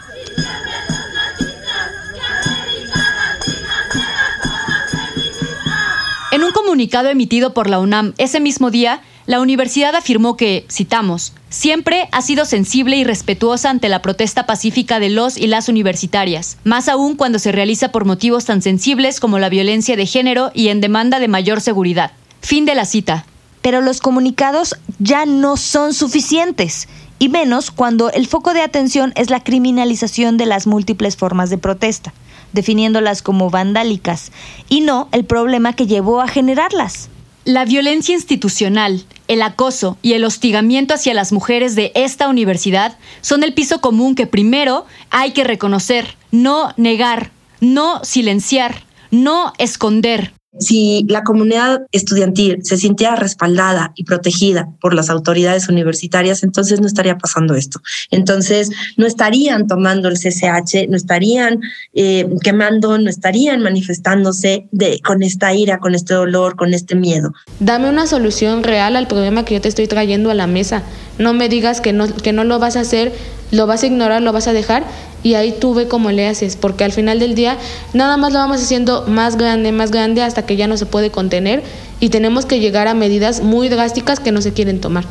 En 6.32 6.44
un 6.44 6.52
comunicado 6.52 7.10
emitido 7.10 7.54
por 7.54 7.70
la 7.70 7.80
UNAM 7.80 8.14
ese 8.18 8.40
mismo 8.40 8.72
día, 8.72 9.02
la 9.26 9.40
universidad 9.40 9.96
afirmó 9.96 10.36
que, 10.36 10.66
citamos, 10.70 11.34
siempre 11.50 12.10
ha 12.12 12.22
sido 12.22 12.44
sensible 12.44 12.98
y 12.98 13.06
respetuosa 13.06 13.70
ante 13.70 13.88
la 13.88 14.02
protesta 14.02 14.46
pacífica 14.46 15.00
de 15.00 15.10
los 15.10 15.38
y 15.38 15.48
las 15.48 15.70
universitarias, 15.70 16.58
más 16.66 16.90
aún 16.90 17.16
cuando 17.16 17.40
se 17.40 17.54
realiza 17.54 17.92
por 17.92 18.04
motivos 18.04 18.46
tan 18.46 18.62
sensibles 18.62 19.22
como 19.22 19.40
la 19.40 19.50
violencia 19.50 19.96
de 19.96 20.06
género 20.06 20.52
y 20.54 20.68
en 20.68 20.82
demanda 20.82 21.20
de 21.20 21.30
mayor 21.30 21.62
seguridad. 21.62 22.12
Fin 22.42 22.66
de 22.66 22.76
la 22.76 22.86
cita. 22.86 23.26
Pero 23.62 23.80
los 23.80 24.02
comunicados 24.02 24.76
ya 25.00 25.26
no 25.26 25.56
son 25.56 25.94
suficientes, 25.94 26.90
y 27.18 27.30
menos 27.30 27.72
cuando 27.72 28.12
el 28.12 28.28
foco 28.28 28.54
de 28.54 28.62
atención 28.62 29.14
es 29.16 29.30
la 29.30 29.42
criminalización 29.42 30.36
de 30.36 30.48
las 30.48 30.68
múltiples 30.68 31.16
formas 31.16 31.50
de 31.50 31.58
protesta, 31.58 32.14
definiéndolas 32.52 33.22
como 33.22 33.50
vandálicas, 33.50 34.34
y 34.68 34.82
no 34.82 35.08
el 35.14 35.24
problema 35.24 35.72
que 35.72 35.88
llevó 35.88 36.20
a 36.20 36.28
generarlas. 36.28 37.10
La 37.46 37.66
violencia 37.66 38.16
institucional, 38.16 39.04
el 39.28 39.42
acoso 39.42 39.98
y 40.02 40.14
el 40.14 40.24
hostigamiento 40.24 40.94
hacia 40.94 41.14
las 41.14 41.34
mujeres 41.34 41.76
de 41.76 41.92
esta 41.94 42.30
universidad 42.30 42.98
son 43.20 43.44
el 43.44 43.54
piso 43.54 43.82
común 43.82 44.16
que 44.16 44.28
primero 44.28 44.86
hay 45.10 45.32
que 45.32 45.44
reconocer, 45.44 46.16
no 46.32 46.74
negar, 46.78 47.32
no 47.60 48.02
silenciar, 48.06 48.86
no 49.12 49.52
esconder. 49.58 50.32
Si 50.60 51.06
la 51.10 51.24
comunidad 51.24 51.82
estudiantil 51.92 52.60
se 52.64 52.78
sintiera 52.78 53.16
respaldada 53.16 53.92
y 53.96 54.04
protegida 54.04 54.70
por 54.80 54.94
las 54.94 55.10
autoridades 55.10 55.68
universitarias, 55.68 56.44
entonces 56.44 56.80
no 56.80 56.88
estaría 56.88 57.18
pasando 57.18 57.56
esto. 57.56 57.82
Entonces 58.12 58.70
no 58.98 59.08
estarían 59.08 59.68
tomando 59.68 60.10
el 60.10 60.16
CCH, 60.16 60.90
no 60.90 60.96
estarían 60.96 61.62
eh, 61.94 62.28
quemando, 62.42 62.98
no 62.98 63.10
estarían 63.10 63.62
manifestándose 63.62 64.68
de, 64.72 65.00
con 65.02 65.24
esta 65.24 65.54
ira, 65.54 65.80
con 65.80 65.96
este 65.96 66.14
dolor, 66.14 66.56
con 66.56 66.74
este 66.74 66.96
miedo. 66.96 67.34
Dame 67.60 67.90
una 67.90 68.06
solución 68.06 68.64
real 68.64 68.96
al 68.96 69.08
problema 69.08 69.46
que 69.46 69.56
yo 69.56 69.62
te 69.62 69.70
estoy 69.70 69.88
trayendo 69.88 70.30
a 70.30 70.34
la 70.36 70.48
mesa. 70.48 70.84
No 71.18 71.34
me 71.34 71.50
digas 71.50 71.82
que 71.82 71.94
no, 71.94 72.08
que 72.16 72.34
no 72.34 72.44
lo 72.44 72.60
vas 72.60 72.76
a 72.76 72.82
hacer, 72.82 73.12
lo 73.54 73.68
vas 73.68 73.84
a 73.84 73.88
ignorar, 73.88 74.22
lo 74.22 74.34
vas 74.34 74.48
a 74.48 74.54
dejar 74.54 74.84
y 75.22 75.36
ahí 75.36 75.56
tú 75.58 75.74
ve 75.74 75.88
cómo 75.88 76.12
le 76.12 76.28
haces, 76.28 76.56
porque 76.56 76.84
al 76.84 76.92
final 76.92 77.20
del 77.20 77.36
día 77.36 77.58
nada 77.94 78.18
más 78.18 78.34
lo 78.34 78.40
vamos 78.40 78.62
haciendo 78.62 79.06
más 79.08 79.38
grande, 79.38 79.72
más 79.72 79.92
grande 79.92 80.24
hasta 80.24 80.46
que 80.46 80.56
ya 80.56 80.68
no 80.68 80.76
se 80.76 80.88
puede 80.88 81.12
contener 81.12 81.64
y 82.00 82.10
tenemos 82.10 82.46
que 82.46 82.60
llegar 82.60 82.88
a 82.88 82.96
medidas 82.96 83.42
muy 83.42 83.70
drásticas 83.70 84.20
que 84.20 84.32
no 84.32 84.42
se 84.42 84.54
quieren 84.54 84.82
tomar. 84.82 85.06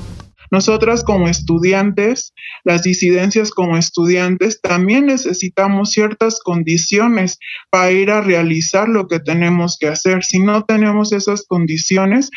Nosotras 0.51 1.03
como 1.03 1.29
estudiantes, 1.29 2.35
las 2.65 2.83
disidencias 2.83 3.51
como 3.53 3.79
estudiantes, 3.79 4.61
también 4.61 5.07
necesitamos 5.07 5.93
ciertas 5.93 6.41
condiciones 6.45 7.39
para 7.71 7.91
ir 7.91 8.11
a 8.11 8.21
realizar 8.21 8.87
lo 8.87 9.07
que 9.09 9.19
tenemos 9.19 9.79
que 9.81 9.89
hacer. 9.89 10.23
Si 10.25 10.41
no 10.41 10.65
tenemos 10.65 11.13
esas 11.13 11.45
condiciones, 11.47 12.29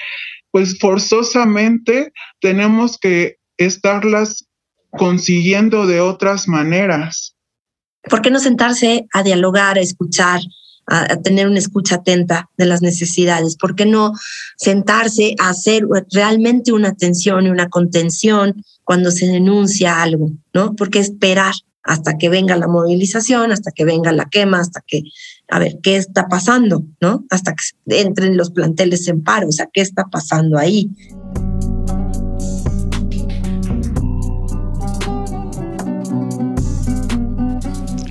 pues 0.52 0.80
forzosamente 0.80 2.14
tenemos 2.40 2.98
que 2.98 3.36
estarlas 3.58 4.45
consiguiendo 4.98 5.88
de 5.88 6.02
otras 6.02 6.48
maneras. 6.48 7.36
¿Por 8.10 8.22
qué 8.22 8.30
no 8.30 8.40
sentarse 8.40 9.08
a 9.14 9.24
dialogar, 9.24 9.78
a 9.78 9.82
escuchar, 9.82 10.42
a, 10.88 11.18
tener 11.18 11.48
una 11.48 11.60
escucha 11.60 11.96
atenta 11.96 12.50
de 12.58 12.66
las 12.66 12.82
necesidades? 12.82 13.56
¿Por 13.58 13.76
qué 13.76 13.86
no 13.86 14.14
sentarse 14.58 15.36
a 15.40 15.50
hacer 15.50 15.84
realmente 16.12 16.72
una 16.72 16.90
atención 16.90 17.46
y 17.46 17.50
una 17.50 17.70
contención 17.70 18.64
cuando 18.84 19.12
se 19.12 19.28
denuncia 19.28 20.02
algo? 20.02 20.32
¿No? 20.54 20.76
¿Por 20.76 20.90
qué 20.90 21.00
esperar 21.00 21.54
hasta 21.86 22.18
que 22.18 22.30
venga 22.30 22.58
la 22.58 22.68
movilización, 22.68 23.52
hasta 23.52 23.72
que 23.72 23.86
venga 23.86 24.12
la 24.12 24.26
quema, 24.26 24.60
hasta 24.60 24.82
que, 24.86 25.04
a 25.50 25.60
ver, 25.60 25.78
¿qué 25.84 25.98
está 25.98 26.28
pasando? 26.28 26.84
¿No? 27.00 27.26
Hasta 27.30 27.54
que 27.54 28.02
entren 28.02 28.38
los 28.38 28.50
planteles 28.52 29.08
en 29.08 29.24
paro, 29.24 29.48
o 29.48 29.52
sea, 29.52 29.70
¿qué 29.72 29.82
está 29.82 30.06
pasando 30.06 30.58
ahí? 30.58 30.90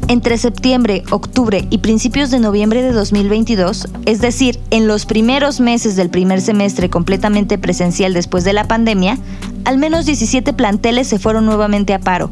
Entre 0.07 0.37
septiembre, 0.37 1.03
octubre 1.11 1.67
y 1.71 1.79
principios 1.79 2.31
de 2.31 2.38
noviembre 2.38 2.83
de 2.83 2.93
2022, 2.93 3.88
es 4.05 4.21
decir, 4.21 4.61
en 4.71 4.87
los 4.87 5.07
primeros 5.07 5.61
meses 5.61 5.97
del 5.97 6.11
primer 6.11 6.43
semestre 6.43 6.90
completamente 6.90 7.57
presencial 7.57 8.12
después 8.12 8.45
de 8.45 8.53
la 8.53 8.69
pandemia, 8.69 9.19
al 9.64 9.79
menos 9.79 10.05
17 10.05 10.53
planteles 10.53 11.09
se 11.09 11.19
fueron 11.19 11.47
nuevamente 11.47 11.95
a 11.95 12.01
paro, 12.01 12.31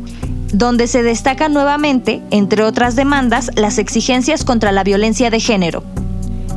donde 0.52 0.86
se 0.86 1.02
destacan 1.02 1.54
nuevamente, 1.54 2.20
entre 2.30 2.62
otras 2.62 2.94
demandas, 2.94 3.50
las 3.56 3.78
exigencias 3.78 4.44
contra 4.44 4.70
la 4.70 4.84
violencia 4.84 5.30
de 5.30 5.40
género. 5.40 5.82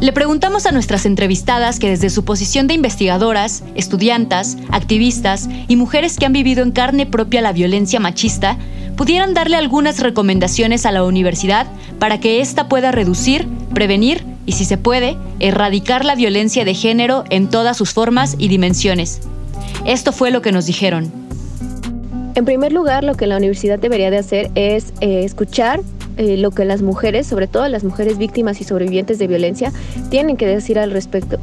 Le 0.01 0.11
preguntamos 0.11 0.65
a 0.65 0.73
nuestras 0.73 1.05
entrevistadas 1.05 1.79
que 1.79 1.89
desde 1.89 2.09
su 2.09 2.25
posición 2.25 2.67
de 2.67 2.73
investigadoras, 2.73 3.63
estudiantas, 3.75 4.57
activistas 4.69 5.47
y 5.69 5.77
mujeres 5.77 6.17
que 6.17 6.25
han 6.25 6.33
vivido 6.33 6.63
en 6.63 6.71
carne 6.71 7.05
propia 7.05 7.41
la 7.41 7.53
violencia 7.53 8.01
machista, 8.01 8.57
pudieran 8.95 9.33
darle 9.33 9.57
algunas 9.57 9.99
recomendaciones 9.99 10.85
a 10.85 10.91
la 10.91 11.03
universidad 11.03 11.67
para 11.99 12.19
que 12.19 12.41
ésta 12.41 12.67
pueda 12.67 12.91
reducir, 12.91 13.47
prevenir 13.73 14.25
y, 14.45 14.53
si 14.53 14.65
se 14.65 14.77
puede, 14.77 15.17
erradicar 15.39 16.05
la 16.05 16.15
violencia 16.15 16.65
de 16.65 16.73
género 16.73 17.23
en 17.29 17.49
todas 17.49 17.77
sus 17.77 17.93
formas 17.93 18.35
y 18.37 18.47
dimensiones. 18.47 19.21
Esto 19.85 20.11
fue 20.11 20.31
lo 20.31 20.41
que 20.41 20.51
nos 20.51 20.65
dijeron. 20.65 21.11
En 22.35 22.43
primer 22.43 22.73
lugar, 22.73 23.03
lo 23.03 23.15
que 23.15 23.27
la 23.27 23.37
universidad 23.37 23.79
debería 23.79 24.11
de 24.11 24.17
hacer 24.17 24.51
es 24.55 24.93
eh, 24.99 25.23
escuchar 25.23 25.81
eh, 26.17 26.37
lo 26.37 26.51
que 26.51 26.65
las 26.65 26.81
mujeres, 26.81 27.27
sobre 27.27 27.47
todo 27.47 27.67
las 27.67 27.83
mujeres 27.83 28.17
víctimas 28.17 28.61
y 28.61 28.63
sobrevivientes 28.63 29.19
de 29.19 29.27
violencia, 29.27 29.71
tienen 30.09 30.37
que 30.37 30.47
decir 30.47 30.79
al 30.79 30.91
respecto. 30.91 31.37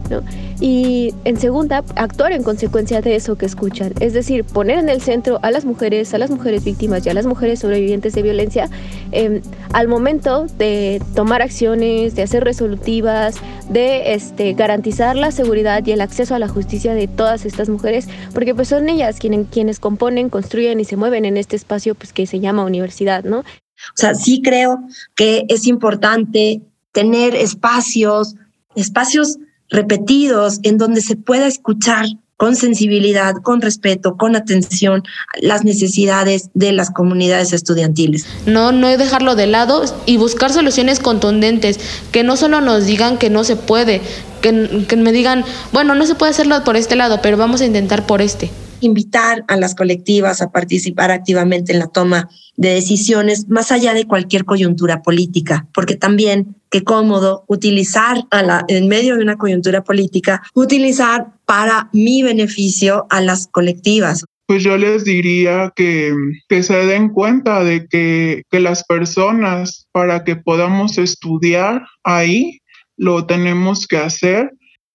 Y 0.61 1.15
en 1.25 1.37
segunda, 1.37 1.85
actuar 1.97 2.33
en 2.33 2.43
consecuencia 2.43 3.01
de 3.01 3.17
eso 3.17 3.37
que 3.37 3.47
escuchan. 3.47 3.93
Es 4.01 4.13
decir, 4.13 4.45
poner 4.45 4.79
en 4.79 4.89
el 4.89 5.01
centro 5.01 5.39
a 5.43 5.51
las 5.51 5.65
mujeres, 5.65 6.15
a 6.15 6.19
las 6.19 6.31
mujeres 6.31 6.65
víctimas 6.65 7.05
y 7.05 7.11
a 7.11 7.15
las 7.15 7.27
mujeres 7.27 7.61
sobrevivientes 7.61 8.15
de 8.15 8.23
violencia 8.23 8.71
em, 9.11 9.41
al 9.73 9.89
momento 9.89 10.47
de 10.59 11.03
tomar 11.15 11.43
acciones, 11.43 12.15
de 12.15 12.23
hacer 12.23 12.45
resolutivas, 12.45 13.37
de 13.69 14.15
este, 14.15 14.53
garantizar 14.55 15.17
la 15.17 15.31
seguridad 15.31 15.85
y 15.87 15.93
el 15.93 16.01
acceso 16.01 16.35
a 16.35 16.39
la 16.39 16.49
justicia 16.49 16.95
de 16.95 17.09
todas 17.09 17.45
estas 17.45 17.69
mujeres, 17.69 18.09
porque 18.35 18.55
pues 18.55 18.69
son 18.69 18.89
ellas 18.89 19.19
quienes, 19.19 19.47
quienes 19.51 19.81
componen, 19.81 20.29
construyen 20.29 20.81
y 20.81 20.85
se 20.85 20.97
mueven 20.97 21.25
en 21.25 21.37
este 21.37 21.57
espacio 21.57 21.95
pues, 21.95 22.13
que 22.13 22.27
se 22.27 22.41
llama 22.41 22.65
universidad, 22.65 23.25
¿no? 23.25 23.45
O 23.91 23.97
sea, 23.97 24.15
sí 24.15 24.41
creo 24.43 24.81
que 25.15 25.45
es 25.49 25.67
importante 25.67 26.63
tener 26.93 27.35
espacios 27.35 28.35
espacios 28.75 29.39
repetidos 29.69 30.61
en 30.63 30.79
donde 30.79 31.01
se 31.01 31.17
pueda 31.17 31.47
escuchar 31.47 32.07
con 32.37 32.57
sensibilidad, 32.57 33.35
con 33.43 33.61
respeto, 33.61 34.17
con 34.17 34.35
atención 34.35 35.05
las 35.41 35.65
necesidades 35.65 36.51
de 36.55 36.73
las 36.73 36.91
comunidades 36.91 37.53
estudiantiles. 37.53 38.27
No, 38.47 38.73
no 38.73 38.89
dejarlo 38.89 39.37
de 39.37 39.47
lado 39.47 39.85
y 40.07 40.17
buscar 40.17 40.53
soluciones 40.53 40.99
contundentes, 40.99 41.79
que 42.11 42.25
no 42.25 42.37
solo 42.37 42.61
nos 42.61 42.85
digan 42.85 43.17
que 43.17 43.31
no 43.31 43.45
se 43.45 43.55
puede, 43.55 44.01
que, 44.41 44.87
que 44.89 44.97
me 44.97 45.13
digan, 45.13 45.45
bueno, 45.73 45.95
no 45.95 46.05
se 46.05 46.17
puede 46.17 46.31
hacerlo 46.31 46.65
por 46.65 46.77
este 46.77 46.97
lado, 46.97 47.21
pero 47.23 47.37
vamos 47.37 47.61
a 47.61 47.67
intentar 47.67 48.07
por 48.07 48.21
este 48.21 48.51
invitar 48.83 49.45
a 49.49 49.57
las 49.57 49.75
colectivas 49.75 50.43
a 50.43 50.51
participar 50.51 51.11
activamente 51.11 51.73
en 51.73 51.79
la 51.79 51.89
toma 51.89 52.29
de 52.57 52.71
decisiones 52.71 53.49
más 53.49 53.73
allá 53.73 53.95
de 53.95 54.07
cualquier 54.07 54.45
coyuntura 54.45 55.03
política, 55.03 55.67
porque 55.75 55.97
también 55.97 56.57
qué 56.71 56.83
cómodo 56.85 57.45
utilizar 57.49 58.25
a 58.31 58.43
la, 58.43 58.65
en 58.69 58.89
medio 58.89 59.17
de 59.17 59.23
una 59.23 59.37
coyuntura 59.37 59.85
política, 59.85 60.43
utilizar 60.55 61.33
para 61.47 61.89
mi 61.93 62.23
beneficio 62.23 63.07
a 63.11 63.21
las 63.21 63.49
colectivas. 63.49 64.25
Pues 64.47 64.65
yo 64.65 64.77
les 64.77 65.05
diría 65.05 65.73
que, 65.75 66.13
que 66.49 66.63
se 66.63 66.87
den 66.87 67.11
cuenta 67.11 67.63
de 67.65 67.87
que, 67.87 68.43
que 68.51 68.61
las 68.61 68.85
personas 68.85 69.87
para 69.93 70.25
que 70.25 70.37
podamos 70.37 70.99
estudiar 70.99 71.83
ahí 72.05 72.59
lo 72.97 73.27
tenemos 73.27 73.87
que 73.87 73.97
hacer 73.97 74.51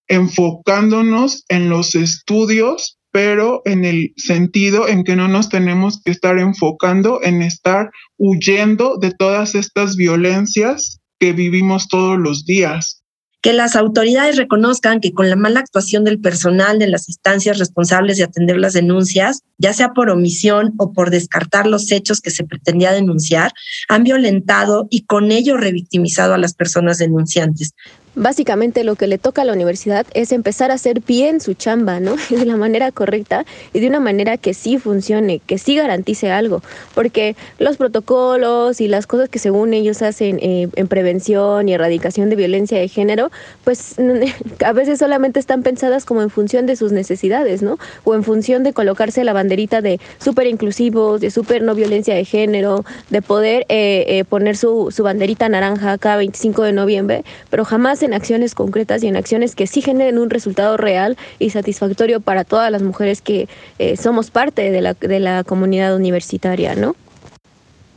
enfocándonos 0.07 1.43
en 1.49 1.69
los 1.69 1.95
estudios 1.95 2.96
pero 3.17 3.63
en 3.65 3.83
el 3.83 4.13
sentido 4.15 4.87
en 4.87 5.03
que 5.03 5.15
no 5.15 5.27
nos 5.27 5.49
tenemos 5.49 5.99
que 6.05 6.11
estar 6.11 6.37
enfocando 6.37 7.19
en 7.23 7.41
estar 7.41 7.89
huyendo 8.17 8.97
de 8.97 9.11
todas 9.11 9.55
estas 9.55 9.95
violencias 9.95 10.99
que 11.19 11.33
vivimos 11.33 11.87
todos 11.87 12.19
los 12.19 12.45
días. 12.45 13.01
Que 13.41 13.53
las 13.53 13.75
autoridades 13.75 14.37
reconozcan 14.37 14.99
que 14.99 15.13
con 15.13 15.31
la 15.31 15.35
mala 15.35 15.61
actuación 15.61 16.03
del 16.03 16.19
personal 16.19 16.77
de 16.77 16.89
las 16.89 17.09
instancias 17.09 17.57
responsables 17.57 18.17
de 18.17 18.25
atender 18.25 18.57
las 18.57 18.73
denuncias, 18.73 19.39
ya 19.57 19.73
sea 19.73 19.93
por 19.93 20.11
omisión 20.11 20.75
o 20.77 20.93
por 20.93 21.09
descartar 21.09 21.65
los 21.65 21.91
hechos 21.91 22.21
que 22.21 22.29
se 22.29 22.43
pretendía 22.43 22.91
denunciar, 22.91 23.51
han 23.89 24.03
violentado 24.03 24.85
y 24.91 25.05
con 25.05 25.31
ello 25.31 25.57
revictimizado 25.57 26.35
a 26.35 26.37
las 26.37 26.53
personas 26.53 26.99
denunciantes. 26.99 27.73
Básicamente 28.19 28.83
lo 28.83 28.95
que 28.95 29.05
le 29.05 29.19
toca 29.19 29.43
a 29.43 29.45
la 29.45 29.53
universidad 29.53 30.07
es 30.15 30.31
empezar 30.31 30.71
a 30.71 30.73
hacer 30.73 31.01
bien 31.01 31.39
su 31.39 31.53
chamba, 31.53 31.99
¿no? 31.99 32.15
De 32.31 32.45
la 32.45 32.57
manera 32.57 32.91
correcta 32.91 33.45
y 33.73 33.79
de 33.79 33.87
una 33.87 33.99
manera 33.99 34.37
que 34.37 34.55
sí 34.55 34.79
funcione, 34.79 35.39
que 35.45 35.59
sí 35.59 35.75
garantice 35.75 36.31
algo, 36.31 36.63
porque 36.95 37.35
los 37.59 37.77
protocolos 37.77 38.81
y 38.81 38.87
las 38.87 39.05
cosas 39.05 39.29
que 39.29 39.37
según 39.37 39.75
ellos 39.75 40.01
hacen 40.01 40.39
eh, 40.41 40.67
en 40.75 40.87
prevención 40.87 41.69
y 41.69 41.73
erradicación 41.73 42.31
de 42.31 42.37
violencia 42.37 42.79
de 42.79 42.87
género, 42.87 43.29
pues 43.63 43.93
a 44.65 44.73
veces 44.73 44.97
solamente 44.97 45.39
están 45.39 45.61
pensadas 45.61 46.03
como 46.03 46.23
en 46.23 46.31
función 46.31 46.65
de 46.65 46.75
sus 46.75 46.91
necesidades, 46.91 47.61
¿no? 47.61 47.77
O 48.03 48.15
en 48.15 48.23
función 48.23 48.63
de 48.63 48.73
colocarse 48.73 49.23
la 49.25 49.33
banderita 49.33 49.81
de 49.81 49.99
súper 50.17 50.47
inclusivos, 50.47 51.21
de 51.21 51.29
súper 51.29 51.61
no 51.61 51.75
violencia 51.75 52.15
de 52.15 52.25
género, 52.25 52.83
de 53.11 53.21
poder 53.21 53.67
eh, 53.69 54.05
eh, 54.07 54.23
poner 54.23 54.57
su, 54.57 54.89
su 54.89 55.03
banderita 55.03 55.49
naranja 55.49 55.99
cada 55.99 56.17
25 56.17 56.63
de 56.63 56.71
noviembre, 56.71 57.23
pero 57.51 57.63
jamás 57.63 58.01
en 58.07 58.13
acciones 58.13 58.55
concretas 58.55 59.03
y 59.03 59.07
en 59.07 59.15
acciones 59.15 59.55
que 59.55 59.67
sí 59.67 59.81
generen 59.81 60.17
un 60.17 60.31
resultado 60.31 60.77
real 60.77 61.17
y 61.37 61.51
satisfactorio 61.51 62.19
para 62.21 62.43
todas 62.43 62.71
las 62.71 62.81
mujeres 62.81 63.21
que 63.21 63.47
eh, 63.77 63.95
somos 63.97 64.31
parte 64.31 64.71
de 64.71 64.81
la, 64.81 64.93
de 64.95 65.19
la 65.19 65.43
comunidad 65.43 65.95
universitaria, 65.95 66.73
¿no? 66.73 66.95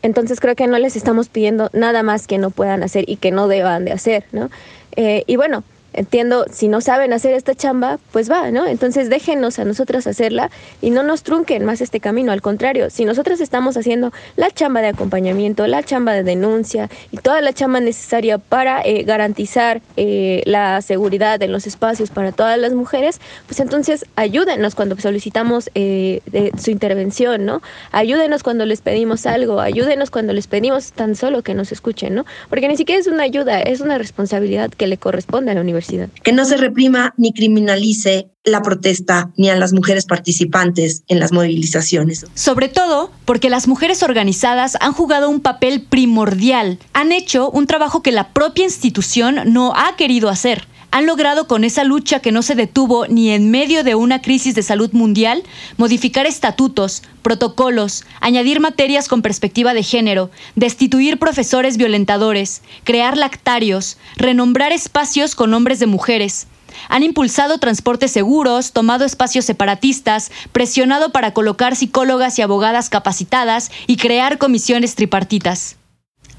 Entonces 0.02 0.40
creo 0.40 0.54
que 0.54 0.66
no 0.66 0.78
les 0.78 0.96
estamos 0.96 1.28
pidiendo 1.28 1.70
nada 1.72 2.02
más 2.02 2.26
que 2.26 2.38
no 2.38 2.50
puedan 2.50 2.82
hacer 2.82 3.04
y 3.08 3.16
que 3.16 3.30
no 3.30 3.48
deban 3.48 3.84
de 3.84 3.92
hacer, 3.92 4.24
¿no? 4.32 4.50
Eh, 4.96 5.24
y 5.26 5.36
bueno, 5.36 5.62
entiendo, 5.92 6.46
si 6.50 6.68
no 6.68 6.80
saben 6.80 7.12
hacer 7.12 7.34
esta 7.34 7.54
chamba, 7.54 7.98
pues 8.12 8.30
va, 8.30 8.50
¿no? 8.50 8.66
Entonces 8.66 9.10
déjenos 9.10 9.58
a 9.58 9.64
nosotras 9.64 10.06
hacerla 10.06 10.50
y 10.80 10.90
no 10.90 11.02
nos 11.02 11.22
trunquen 11.22 11.64
más 11.64 11.80
este 11.80 12.00
camino. 12.00 12.32
Al 12.32 12.42
contrario, 12.42 12.90
si 12.90 13.04
nosotras 13.04 13.40
estamos 13.40 13.76
haciendo 13.76 14.12
la 14.36 14.50
chamba 14.50 14.80
de 14.80 14.88
acompañamiento, 14.88 15.66
la 15.66 15.82
chamba 15.82 16.12
de 16.12 16.22
denuncia 16.22 16.88
y 17.10 17.16
toda 17.18 17.40
la 17.40 17.52
chamba 17.52 17.80
necesaria 17.80 18.38
para 18.38 18.82
eh, 18.82 19.02
garantizar 19.02 19.82
eh, 19.96 20.42
la 20.46 20.80
seguridad 20.82 21.42
en 21.42 21.52
los 21.52 21.66
espacios 21.66 22.10
para 22.10 22.32
todas 22.32 22.58
las 22.58 22.72
mujeres, 22.72 23.20
pues 23.46 23.60
entonces 23.60 24.06
ayúdenos 24.16 24.74
cuando 24.74 24.98
solicitamos 24.98 25.70
eh, 25.74 26.20
su 26.58 26.70
intervención, 26.70 27.44
¿no? 27.44 27.62
Ayúdenos 27.92 28.42
cuando 28.42 28.66
les 28.66 28.80
pedimos 28.80 29.26
algo, 29.26 29.60
ayúdenos 29.60 30.10
cuando 30.10 30.32
les 30.32 30.46
pedimos 30.46 30.92
tan 30.92 31.14
solo 31.16 31.42
que 31.42 31.54
nos 31.54 31.72
escuchen, 31.72 32.14
¿no? 32.14 32.24
Porque 32.48 32.68
ni 32.68 32.76
siquiera 32.76 33.00
es 33.00 33.06
una 33.06 33.24
ayuda, 33.24 33.60
es 33.60 33.80
una 33.80 33.98
responsabilidad 33.98 34.70
que 34.70 34.86
le 34.86 34.96
corresponde 34.96 35.50
a 35.50 35.54
la 35.54 35.60
universidad. 35.60 35.79
Que 36.22 36.32
no 36.32 36.44
se 36.44 36.56
reprima 36.56 37.14
ni 37.16 37.32
criminalice 37.32 38.28
la 38.44 38.62
protesta 38.62 39.30
ni 39.36 39.50
a 39.50 39.56
las 39.56 39.72
mujeres 39.72 40.06
participantes 40.06 41.04
en 41.08 41.20
las 41.20 41.32
movilizaciones. 41.32 42.26
Sobre 42.34 42.68
todo 42.68 43.10
porque 43.24 43.50
las 43.50 43.68
mujeres 43.68 44.02
organizadas 44.02 44.76
han 44.80 44.92
jugado 44.92 45.28
un 45.28 45.40
papel 45.40 45.82
primordial, 45.82 46.78
han 46.92 47.12
hecho 47.12 47.50
un 47.50 47.66
trabajo 47.66 48.02
que 48.02 48.12
la 48.12 48.32
propia 48.32 48.64
institución 48.64 49.40
no 49.46 49.74
ha 49.76 49.96
querido 49.96 50.28
hacer 50.28 50.66
han 50.90 51.06
logrado 51.06 51.46
con 51.46 51.64
esa 51.64 51.84
lucha 51.84 52.20
que 52.20 52.32
no 52.32 52.42
se 52.42 52.54
detuvo 52.54 53.06
ni 53.06 53.30
en 53.30 53.50
medio 53.50 53.84
de 53.84 53.94
una 53.94 54.20
crisis 54.20 54.54
de 54.54 54.62
salud 54.62 54.92
mundial 54.92 55.42
modificar 55.76 56.26
estatutos, 56.26 57.02
protocolos, 57.22 58.04
añadir 58.20 58.60
materias 58.60 59.08
con 59.08 59.22
perspectiva 59.22 59.74
de 59.74 59.82
género, 59.82 60.30
destituir 60.56 61.18
profesores 61.18 61.76
violentadores, 61.76 62.62
crear 62.84 63.16
lactarios, 63.16 63.98
renombrar 64.16 64.72
espacios 64.72 65.34
con 65.34 65.50
nombres 65.50 65.78
de 65.78 65.86
mujeres. 65.86 66.46
Han 66.88 67.02
impulsado 67.02 67.58
transportes 67.58 68.12
seguros, 68.12 68.72
tomado 68.72 69.04
espacios 69.04 69.44
separatistas, 69.44 70.30
presionado 70.52 71.10
para 71.10 71.32
colocar 71.32 71.76
psicólogas 71.76 72.38
y 72.38 72.42
abogadas 72.42 72.88
capacitadas 72.88 73.70
y 73.86 73.96
crear 73.96 74.38
comisiones 74.38 74.94
tripartitas. 74.94 75.79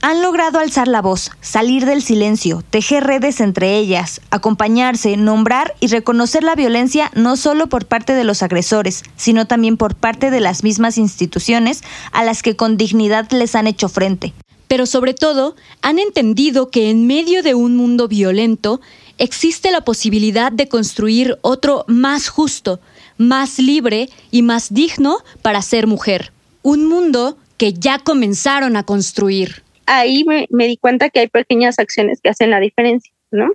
Han 0.04 0.24
logrado 0.24 0.58
alzar 0.58 0.88
la 0.88 1.04
voz, 1.04 1.30
salir 1.42 1.86
del 1.86 2.02
silencio, 2.02 2.64
tejer 2.72 3.04
redes 3.04 3.40
entre 3.40 3.78
ellas, 3.78 4.20
acompañarse, 4.32 5.16
nombrar 5.16 5.76
y 5.80 5.88
reconocer 5.88 6.44
la 6.44 6.56
violencia 6.56 7.12
no 7.14 7.38
solo 7.38 7.68
por 7.68 7.86
parte 7.86 8.14
de 8.14 8.24
los 8.24 8.42
agresores, 8.42 9.04
sino 9.16 9.46
también 9.46 9.78
por 9.78 9.94
parte 9.94 10.32
de 10.32 10.40
las 10.40 10.64
mismas 10.64 10.98
instituciones 10.98 11.84
a 12.12 12.24
las 12.24 12.42
que 12.42 12.56
con 12.56 12.78
dignidad 12.78 13.30
les 13.30 13.54
han 13.54 13.68
hecho 13.68 13.90
frente. 13.90 14.34
Pero 14.68 14.88
sobre 14.88 15.14
todo, 15.14 15.56
han 15.84 16.00
entendido 16.00 16.72
que 16.72 16.90
en 16.90 17.06
medio 17.06 17.44
de 17.44 17.54
un 17.54 17.76
mundo 17.76 18.08
violento 18.08 18.82
existe 19.20 19.70
la 19.70 19.82
posibilidad 19.82 20.52
de 20.52 20.68
construir 20.68 21.38
otro 21.44 21.86
más 21.88 22.28
justo, 22.28 22.80
más 23.20 23.60
libre 23.60 24.10
y 24.32 24.42
más 24.42 24.74
digno 24.74 25.20
para 25.44 25.62
ser 25.62 25.86
mujer. 25.86 26.34
Un 26.64 26.88
mundo 26.88 27.38
que 27.58 27.74
ya 27.74 28.00
comenzaron 28.00 28.78
a 28.78 28.84
construir 28.84 29.62
ahí 29.92 30.24
me, 30.26 30.68
di 30.68 30.78
cuenta 30.78 31.10
que 31.10 31.20
hay 31.20 31.28
pequeñas 31.28 31.80
acciones 31.80 32.22
que 32.22 32.30
hacen 32.30 32.50
la 32.50 32.60
diferencia, 32.60 33.14
¿no? 33.30 33.52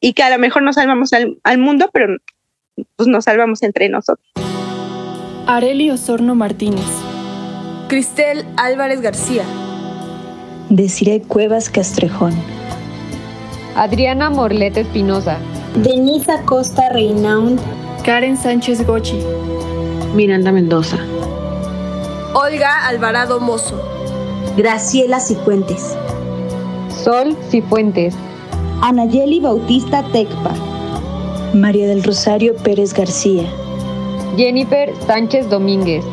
Y 0.00 0.14
que 0.14 0.22
a 0.22 0.30
lo 0.30 0.38
mejor 0.38 0.62
no 0.62 0.72
salvamos 0.72 1.10
al, 1.12 1.58
mundo, 1.58 1.90
pero 1.92 2.16
pues 2.96 3.08
nos 3.08 3.24
salvamos 3.24 3.62
entre 3.62 3.88
nosotros. 3.88 4.26
Areli 5.46 5.90
Osorno 5.90 6.34
Martínez. 6.34 6.86
Cristel 7.88 8.44
Álvarez 8.56 9.00
García. 9.00 9.44
Desiree 10.70 11.20
Cuevas 11.20 11.68
Castrejón. 11.68 12.32
Adriana 13.76 14.30
Morlete 14.30 14.80
Espinosa. 14.80 15.38
Denisa 15.76 16.42
Costa 16.44 16.88
Reinaund. 16.88 17.60
Karen 18.04 18.36
Sánchez 18.36 18.86
Gochi. 18.86 19.18
Miranda 20.14 20.52
Mendoza. 20.52 20.98
Olga 22.34 22.86
Alvarado 22.86 23.40
Mozo. 23.40 23.93
Graciela 24.56 25.18
Cifuentes. 25.18 25.96
Sol 27.02 27.36
Cifuentes. 27.50 28.14
Anayeli 28.82 29.40
Bautista 29.40 30.04
Tecpa. 30.12 30.54
María 31.52 31.88
del 31.88 32.04
Rosario 32.04 32.54
Pérez 32.54 32.94
García. 32.94 33.52
Jennifer 34.36 34.92
Sánchez 35.08 35.50
Domínguez. 35.50 36.04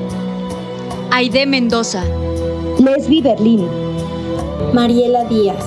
Aide 1.11 1.45
Mendoza. 1.45 2.03
Lesbi 2.79 3.21
Berlín. 3.21 3.67
Mariela 4.73 5.23
Díaz. 5.25 5.63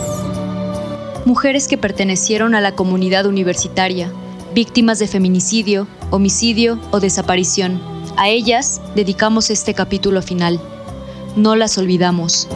Mujeres 1.24 1.68
que 1.68 1.78
pertenecieron 1.78 2.56
a 2.56 2.60
la 2.60 2.74
comunidad 2.74 3.26
universitaria, 3.26 4.10
víctimas 4.52 4.98
de 4.98 5.06
feminicidio, 5.06 5.86
homicidio 6.10 6.80
o 6.90 6.98
desaparición. 6.98 7.80
A 8.16 8.28
ellas 8.30 8.80
dedicamos 8.96 9.50
este 9.50 9.74
capítulo 9.74 10.22
final. 10.22 10.60
No 11.36 11.56
las 11.56 11.78
olvidamos. 11.78 12.48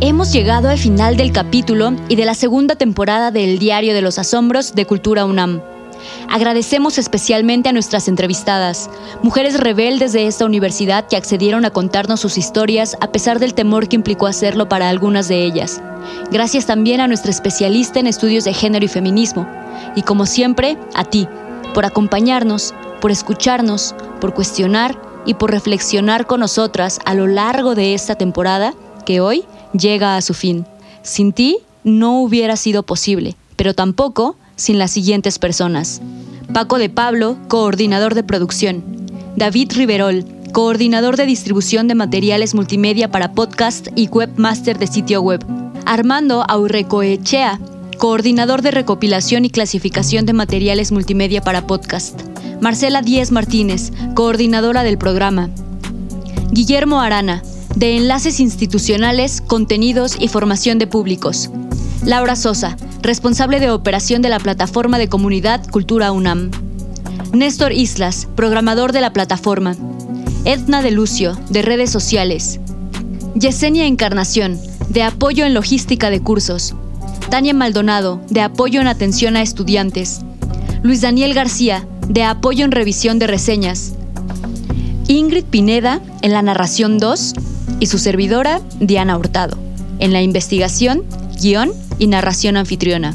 Hemos 0.00 0.32
llegado 0.32 0.68
al 0.68 0.78
final 0.78 1.16
del 1.16 1.32
capítulo 1.32 1.94
y 2.08 2.16
de 2.16 2.26
la 2.26 2.34
segunda 2.34 2.76
temporada 2.76 3.30
del 3.30 3.58
Diario 3.58 3.94
de 3.94 4.02
los 4.02 4.18
Asombros 4.18 4.74
de 4.74 4.84
Cultura 4.84 5.24
UNAM. 5.24 5.62
Agradecemos 6.28 6.98
especialmente 6.98 7.70
a 7.70 7.72
nuestras 7.72 8.08
entrevistadas, 8.08 8.90
mujeres 9.22 9.58
rebeldes 9.58 10.12
de 10.12 10.26
esta 10.26 10.44
universidad 10.44 11.06
que 11.08 11.16
accedieron 11.16 11.64
a 11.64 11.70
contarnos 11.70 12.20
sus 12.20 12.36
historias 12.36 12.96
a 13.00 13.10
pesar 13.10 13.38
del 13.38 13.54
temor 13.54 13.88
que 13.88 13.96
implicó 13.96 14.26
hacerlo 14.26 14.68
para 14.68 14.90
algunas 14.90 15.28
de 15.28 15.44
ellas. 15.44 15.80
Gracias 16.30 16.66
también 16.66 17.00
a 17.00 17.08
nuestra 17.08 17.30
especialista 17.30 17.98
en 17.98 18.06
estudios 18.06 18.44
de 18.44 18.52
género 18.54 18.84
y 18.84 18.88
feminismo. 18.88 19.48
Y 19.96 20.02
como 20.02 20.26
siempre, 20.26 20.76
a 20.94 21.04
ti, 21.04 21.26
por 21.74 21.84
acompañarnos, 21.84 22.74
por 23.00 23.10
escucharnos, 23.10 23.94
por 24.20 24.34
cuestionar 24.34 25.00
y 25.24 25.34
por 25.34 25.50
reflexionar 25.50 26.26
con 26.26 26.40
nosotras 26.40 26.98
a 27.04 27.14
lo 27.14 27.26
largo 27.26 27.74
de 27.74 27.94
esta 27.94 28.14
temporada 28.14 28.74
que 29.04 29.20
hoy 29.20 29.44
llega 29.72 30.16
a 30.16 30.22
su 30.22 30.34
fin. 30.34 30.66
Sin 31.02 31.32
ti 31.32 31.58
no 31.84 32.20
hubiera 32.20 32.56
sido 32.56 32.82
posible, 32.82 33.36
pero 33.56 33.74
tampoco 33.74 34.36
sin 34.56 34.78
las 34.78 34.90
siguientes 34.90 35.38
personas. 35.38 36.00
Paco 36.52 36.78
de 36.78 36.88
Pablo, 36.88 37.36
coordinador 37.48 38.14
de 38.14 38.24
producción. 38.24 38.82
David 39.36 39.72
Riverol, 39.74 40.24
coordinador 40.52 41.16
de 41.16 41.26
distribución 41.26 41.88
de 41.88 41.94
materiales 41.94 42.54
multimedia 42.54 43.10
para 43.10 43.32
podcast 43.32 43.88
y 43.94 44.08
webmaster 44.08 44.78
de 44.78 44.86
sitio 44.86 45.20
web. 45.20 45.44
Armando 45.86 46.44
Aurrecoechea, 46.48 47.60
coordinador 47.98 48.62
de 48.62 48.70
recopilación 48.70 49.44
y 49.44 49.50
clasificación 49.50 50.24
de 50.24 50.32
materiales 50.32 50.92
multimedia 50.92 51.42
para 51.42 51.66
podcast. 51.66 52.20
Marcela 52.60 53.02
Díez 53.02 53.32
Martínez, 53.32 53.92
coordinadora 54.14 54.84
del 54.84 54.98
programa. 54.98 55.50
Guillermo 56.52 57.00
Arana, 57.00 57.42
de 57.74 57.96
Enlaces 57.96 58.38
Institucionales, 58.38 59.40
Contenidos 59.40 60.16
y 60.18 60.28
Formación 60.28 60.78
de 60.78 60.86
Públicos. 60.86 61.50
Laura 62.04 62.36
Sosa, 62.36 62.76
responsable 63.02 63.58
de 63.58 63.70
operación 63.70 64.22
de 64.22 64.28
la 64.28 64.38
plataforma 64.38 64.98
de 64.98 65.08
comunidad 65.08 65.68
Cultura 65.68 66.12
UNAM. 66.12 66.52
Néstor 67.32 67.72
Islas, 67.72 68.28
programador 68.36 68.92
de 68.92 69.00
la 69.00 69.12
plataforma. 69.12 69.76
Edna 70.44 70.82
de 70.82 70.92
Lucio, 70.92 71.36
de 71.50 71.62
redes 71.62 71.90
sociales. 71.90 72.60
Yesenia 73.34 73.86
Encarnación, 73.86 74.58
de 74.88 75.02
apoyo 75.02 75.44
en 75.44 75.52
logística 75.52 76.10
de 76.10 76.22
cursos. 76.22 76.74
Tania 77.30 77.52
Maldonado, 77.52 78.22
de 78.30 78.40
apoyo 78.40 78.80
en 78.80 78.86
atención 78.86 79.36
a 79.36 79.42
estudiantes. 79.42 80.22
Luis 80.82 81.02
Daniel 81.02 81.34
García, 81.34 81.86
de 82.08 82.22
apoyo 82.22 82.64
en 82.64 82.72
revisión 82.72 83.18
de 83.18 83.26
reseñas. 83.26 83.92
Ingrid 85.08 85.44
Pineda, 85.44 86.00
en 86.22 86.32
la 86.32 86.40
narración 86.40 86.98
2. 86.98 87.34
Y 87.80 87.86
su 87.86 87.98
servidora, 87.98 88.60
Diana 88.80 89.18
Hurtado, 89.18 89.58
en 89.98 90.12
la 90.12 90.22
investigación, 90.22 91.04
guion 91.40 91.70
y 91.98 92.06
narración 92.06 92.56
anfitriona. 92.56 93.14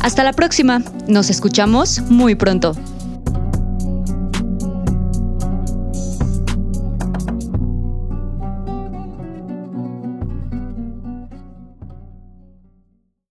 Hasta 0.00 0.22
la 0.22 0.32
próxima, 0.32 0.82
nos 1.08 1.28
escuchamos 1.28 2.00
muy 2.08 2.36
pronto. 2.36 2.76